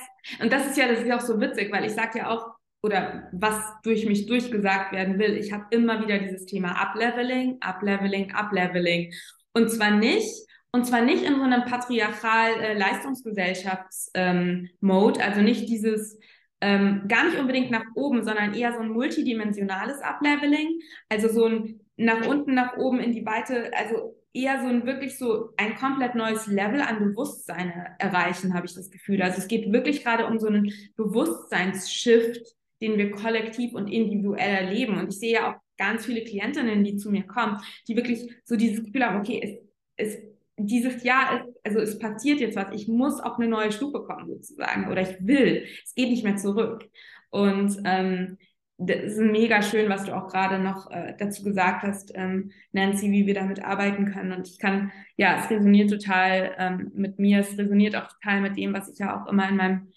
[0.40, 2.54] Und das ist ja, das ist ja auch so witzig, weil ich sage ja auch,
[2.82, 5.36] oder was durch mich durchgesagt werden will.
[5.36, 9.12] Ich habe immer wieder dieses Thema Upleveling, Upleveling, Upleveling.
[9.52, 15.68] Und zwar nicht, und zwar nicht in so einem patriarchal äh, Leistungsgesellschafts-Mode, ähm, also nicht
[15.68, 16.18] dieses
[16.62, 21.80] ähm, gar nicht unbedingt nach oben, sondern eher so ein multidimensionales Upleveling, also so ein
[21.96, 26.14] nach unten, nach oben in die Weite, also eher so ein wirklich so ein komplett
[26.14, 29.20] neues Level an Bewusstsein erreichen, habe ich das Gefühl.
[29.22, 32.40] Also es geht wirklich gerade um so einen Bewusstseinsshift,
[32.80, 34.98] den wir kollektiv und individuell erleben.
[34.98, 37.58] Und ich sehe ja auch ganz viele Klientinnen, die zu mir kommen,
[37.88, 39.60] die wirklich so dieses Gefühl haben, okay,
[39.96, 40.22] es, es,
[40.66, 44.28] dieses Jahr ist, also es passiert jetzt was, ich muss auf eine neue Stufe kommen
[44.28, 46.88] sozusagen oder ich will, es geht nicht mehr zurück.
[47.30, 48.38] Und ähm,
[48.78, 53.10] das ist mega schön, was du auch gerade noch äh, dazu gesagt hast, ähm, Nancy,
[53.10, 54.32] wie wir damit arbeiten können.
[54.32, 58.56] Und ich kann, ja, es resoniert total ähm, mit mir, es resoniert auch total mit
[58.56, 59.92] dem, was ich ja auch immer in meinem,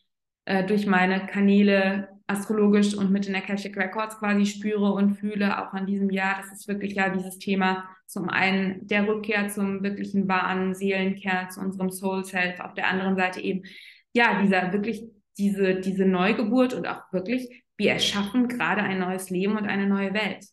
[0.46, 5.74] äh, durch meine Kanäle astrologisch und mit den Akashic Records quasi spüre und fühle, auch
[5.74, 6.38] an diesem Jahr.
[6.42, 11.60] Das ist wirklich ja dieses Thema zum einen der Rückkehr zum wirklichen wahren Seelenkern, zu
[11.60, 13.64] unserem Soul Self, auf der anderen Seite eben,
[14.14, 15.04] ja, dieser wirklich,
[15.38, 20.14] diese, diese Neugeburt und auch wirklich, wir erschaffen gerade ein neues Leben und eine neue
[20.14, 20.46] Welt.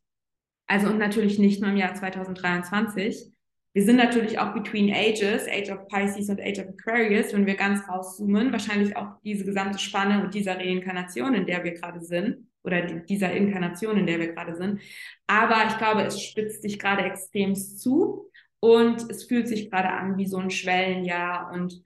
[0.67, 3.33] Also und natürlich nicht nur im Jahr 2023,
[3.75, 7.55] wir sind natürlich auch between ages, Age of Pisces und Age of Aquarius, wenn wir
[7.55, 12.49] ganz rauszoomen, wahrscheinlich auch diese gesamte Spanne und dieser Reinkarnation, in der wir gerade sind,
[12.65, 14.81] oder dieser Inkarnation, in der wir gerade sind.
[15.27, 20.17] Aber ich glaube, es spitzt sich gerade extremst zu und es fühlt sich gerade an
[20.19, 21.83] wie so ein Schwellenjahr und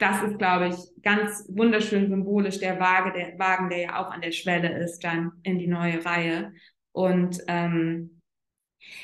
[0.00, 4.22] das ist, glaube ich, ganz wunderschön symbolisch der, Waage, der Wagen, der ja auch an
[4.22, 6.54] der Schwelle ist, dann in die neue Reihe.
[6.92, 8.19] Und ähm,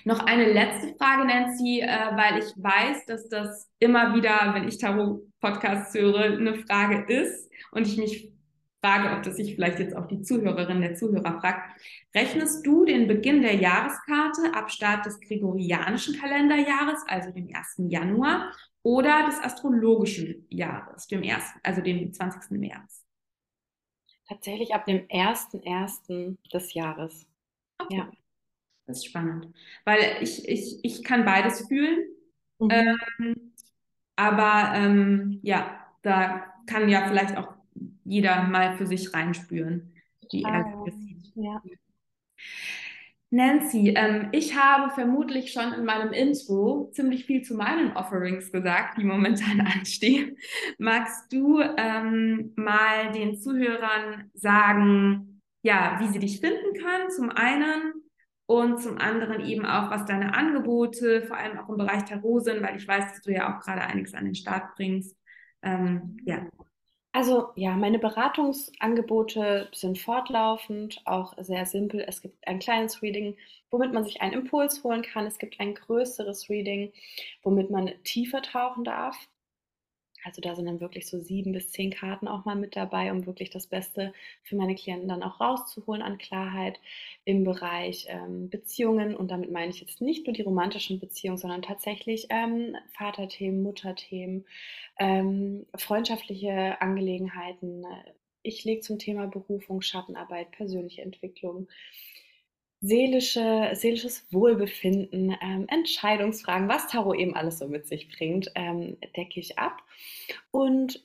[0.05, 4.79] noch eine letzte Frage, Nancy, äh, weil ich weiß, dass das immer wieder, wenn ich
[4.79, 8.33] Tarot-Podcasts höre, eine Frage ist und ich mich
[8.83, 11.81] frage, ob das sich vielleicht jetzt auch die Zuhörerin, der Zuhörer fragt.
[12.14, 17.91] Rechnest du den Beginn der Jahreskarte ab Start des gregorianischen Kalenderjahres, also dem 1.
[17.91, 18.53] Januar,
[18.83, 22.53] oder des astrologischen Jahres, dem ersten, also dem 20.
[22.53, 23.05] März?
[24.29, 26.37] Tatsächlich ab dem 1.1.
[26.53, 27.27] des Jahres.
[27.79, 27.97] Okay.
[27.97, 28.11] Ja.
[28.87, 29.49] Das ist spannend,
[29.84, 32.05] weil ich, ich, ich kann beides fühlen.
[32.59, 32.70] Mhm.
[32.70, 33.53] Ähm,
[34.14, 37.55] aber ähm, ja, da kann ja vielleicht auch
[38.05, 39.93] jeder mal für sich reinspüren,
[40.30, 41.32] wie ah, er es sieht.
[41.34, 41.61] Ja.
[43.30, 48.99] Nancy, ähm, ich habe vermutlich schon in meinem Intro ziemlich viel zu meinen Offerings gesagt,
[48.99, 50.39] die momentan anstehen.
[50.78, 57.95] Magst du ähm, mal den Zuhörern sagen, ja, wie sie dich finden können, zum einen
[58.47, 62.62] und zum anderen eben auch, was deine Angebote, vor allem auch im Bereich Tarot sind,
[62.62, 65.16] weil ich weiß, dass du ja auch gerade einiges an den Start bringst.
[65.62, 66.47] Ähm, ja.
[67.12, 72.05] Also ja, meine Beratungsangebote sind fortlaufend, auch sehr simpel.
[72.07, 73.36] Es gibt ein kleines Reading,
[73.70, 75.26] womit man sich einen Impuls holen kann.
[75.26, 76.92] Es gibt ein größeres Reading,
[77.42, 79.16] womit man tiefer tauchen darf.
[80.24, 83.26] Also da sind dann wirklich so sieben bis zehn Karten auch mal mit dabei, um
[83.26, 84.12] wirklich das Beste
[84.42, 86.80] für meine Klienten dann auch rauszuholen an Klarheit
[87.24, 89.14] im Bereich ähm, Beziehungen.
[89.14, 94.44] Und damit meine ich jetzt nicht nur die romantischen Beziehungen, sondern tatsächlich ähm, Vaterthemen, Mutterthemen,
[94.98, 97.84] ähm, freundschaftliche Angelegenheiten.
[98.42, 101.68] Ich lege zum Thema Berufung, Schattenarbeit, persönliche Entwicklung
[102.81, 109.41] seelische, seelisches Wohlbefinden, ähm, Entscheidungsfragen, was Tarot eben alles so mit sich bringt, ähm, decke
[109.41, 109.83] ich ab.
[110.51, 111.05] Und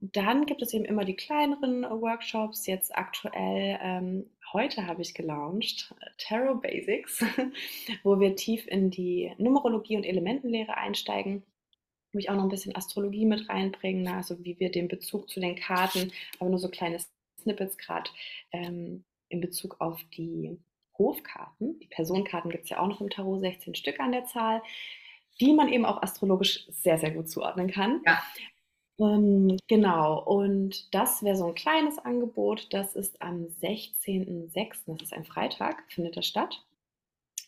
[0.00, 2.66] dann gibt es eben immer die kleineren Workshops.
[2.66, 7.24] Jetzt aktuell, ähm, heute habe ich gelauncht, Tarot Basics,
[8.02, 11.44] wo wir tief in die Numerologie und Elementenlehre einsteigen
[12.14, 14.14] wo ich auch noch ein bisschen Astrologie mit reinbringen, ne?
[14.14, 16.98] also wie wir den Bezug zu den Karten, aber nur so kleine
[17.40, 18.08] Snippets gerade
[18.52, 20.56] ähm, in Bezug auf die
[20.98, 21.78] Hofkarten.
[21.80, 24.62] Die Personenkarten gibt es ja auch noch im Tarot, 16 Stück an der Zahl,
[25.40, 28.00] die man eben auch astrologisch sehr, sehr gut zuordnen kann.
[28.06, 28.22] Ja.
[28.98, 32.72] Ähm, genau, und das wäre so ein kleines Angebot.
[32.72, 36.64] Das ist am 16.06., das ist ein Freitag, findet das statt.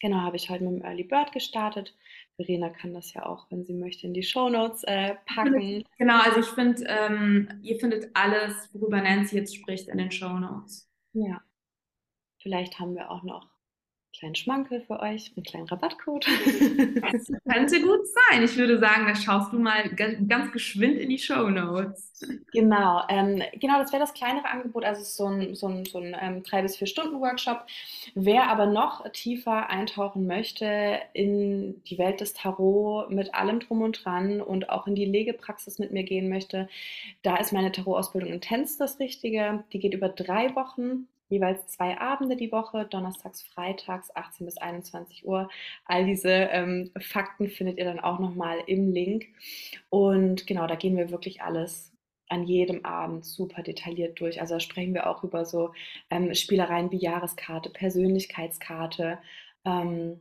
[0.00, 1.94] Genau, habe ich heute mit dem Early Bird gestartet.
[2.34, 5.84] Verena kann das ja auch, wenn sie möchte, in die Shownotes äh, packen.
[5.96, 10.90] Genau, also ich finde, ähm, ihr findet alles, worüber Nancy jetzt spricht, in den Shownotes.
[11.14, 11.40] Ja,
[12.46, 16.28] Vielleicht haben wir auch noch einen kleinen Schmankel für euch, einen kleinen Rabattcode.
[17.02, 18.44] Das könnte gut sein.
[18.44, 22.24] Ich würde sagen, da schaust du mal ganz geschwind in die Show Notes.
[22.52, 26.16] Genau, ähm, genau, das wäre das kleinere Angebot, also so ein, so ein, so ein
[26.20, 27.66] ähm, drei bis vier Stunden Workshop.
[28.14, 34.04] Wer aber noch tiefer eintauchen möchte in die Welt des Tarot mit allem drum und
[34.04, 36.68] dran und auch in die Legepraxis mit mir gehen möchte,
[37.22, 39.64] da ist meine Tarot-Ausbildung intens das Richtige.
[39.72, 45.26] Die geht über drei Wochen jeweils zwei Abende die Woche, donnerstags, freitags, 18 bis 21
[45.26, 45.48] Uhr.
[45.84, 49.26] All diese ähm, Fakten findet ihr dann auch nochmal im Link.
[49.90, 51.92] Und genau, da gehen wir wirklich alles
[52.28, 54.40] an jedem Abend super detailliert durch.
[54.40, 55.72] Also da sprechen wir auch über so
[56.10, 59.18] ähm, Spielereien wie Jahreskarte, Persönlichkeitskarte.
[59.64, 60.20] Ähm,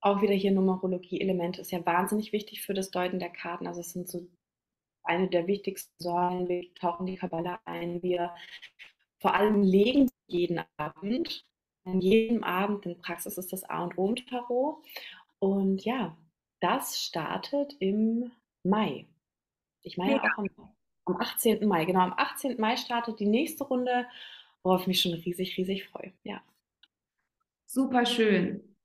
[0.00, 3.66] auch wieder hier Numerologie-Elemente ist ja wahnsinnig wichtig für das Deuten der Karten.
[3.66, 4.28] Also es sind so
[5.02, 6.48] eine der wichtigsten Säulen.
[6.48, 8.34] Wir tauchen die Kabbala ein, wir
[9.18, 11.44] vor allem legen jeden Abend.
[11.84, 14.84] An jedem Abend in Praxis ist das A und O im Tarot.
[15.38, 16.16] Und ja,
[16.60, 18.30] das startet im
[18.62, 19.06] Mai.
[19.82, 20.22] Ich meine ja.
[20.22, 20.48] auch am,
[21.06, 21.66] am 18.
[21.66, 21.84] Mai.
[21.84, 22.60] Genau, am 18.
[22.60, 24.06] Mai startet die nächste Runde,
[24.62, 26.12] worauf ich mich schon riesig, riesig freue.
[26.24, 26.42] Ja.
[27.66, 28.76] Super schön.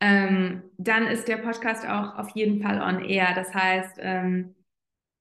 [0.00, 3.34] Ähm, dann ist der Podcast auch auf jeden Fall on air.
[3.34, 4.54] Das heißt, ähm,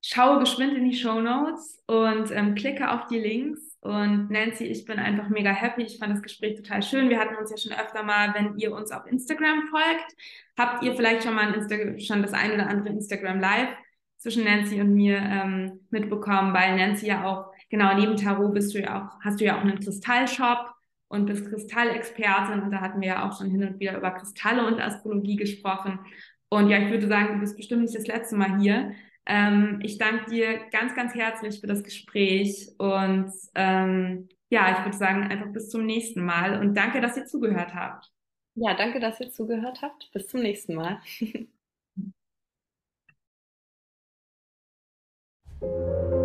[0.03, 4.83] schaue geschwind in die Show Notes und ähm, klicke auf die Links und Nancy, ich
[4.85, 5.83] bin einfach mega happy.
[5.83, 7.07] Ich fand das Gespräch total schön.
[7.07, 10.15] Wir hatten uns ja schon öfter mal, wenn ihr uns auf Instagram folgt,
[10.57, 13.69] habt ihr vielleicht schon mal ein schon das ein oder andere Instagram Live
[14.17, 18.79] zwischen Nancy und mir ähm, mitbekommen, weil Nancy ja auch, genau, neben Tarot bist du
[18.79, 20.73] ja auch, hast du ja auch einen Kristallshop
[21.07, 24.65] und bist Kristallexpertin und da hatten wir ja auch schon hin und wieder über Kristalle
[24.65, 25.99] und Astrologie gesprochen.
[26.49, 28.93] Und ja, ich würde sagen, du bist bestimmt nicht das letzte Mal hier.
[29.25, 34.97] Ähm, ich danke dir ganz, ganz herzlich für das Gespräch und ähm, ja, ich würde
[34.97, 38.11] sagen, einfach bis zum nächsten Mal und danke, dass ihr zugehört habt.
[38.55, 40.11] Ja, danke, dass ihr zugehört habt.
[40.13, 40.99] Bis zum nächsten Mal.
[41.19, 41.47] Ich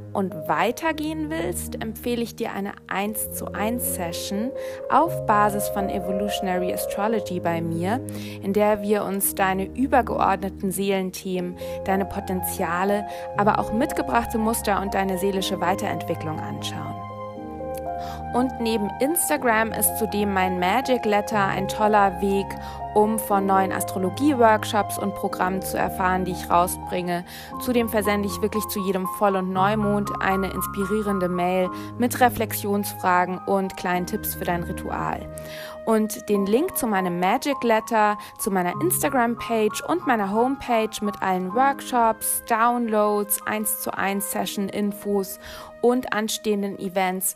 [0.13, 4.51] und weitergehen willst, empfehle ich dir eine 1 zu 1 Session
[4.89, 7.99] auf Basis von Evolutionary Astrology bei mir,
[8.43, 13.05] in der wir uns deine übergeordneten Seelenthemen, deine Potenziale,
[13.37, 16.95] aber auch mitgebrachte Muster und deine seelische Weiterentwicklung anschauen.
[18.33, 22.45] Und neben Instagram ist zudem mein Magic Letter ein toller Weg,
[22.93, 27.25] um von neuen Astrologie-Workshops und Programmen zu erfahren, die ich rausbringe.
[27.61, 33.77] Zudem versende ich wirklich zu jedem Voll- und Neumond eine inspirierende Mail mit Reflexionsfragen und
[33.77, 35.27] kleinen Tipps für dein Ritual.
[35.85, 41.53] Und den Link zu meinem Magic Letter, zu meiner Instagram-Page und meiner Homepage mit allen
[41.55, 45.39] Workshops, Downloads, 1 zu 1 Session-Infos
[45.81, 47.35] und anstehenden Events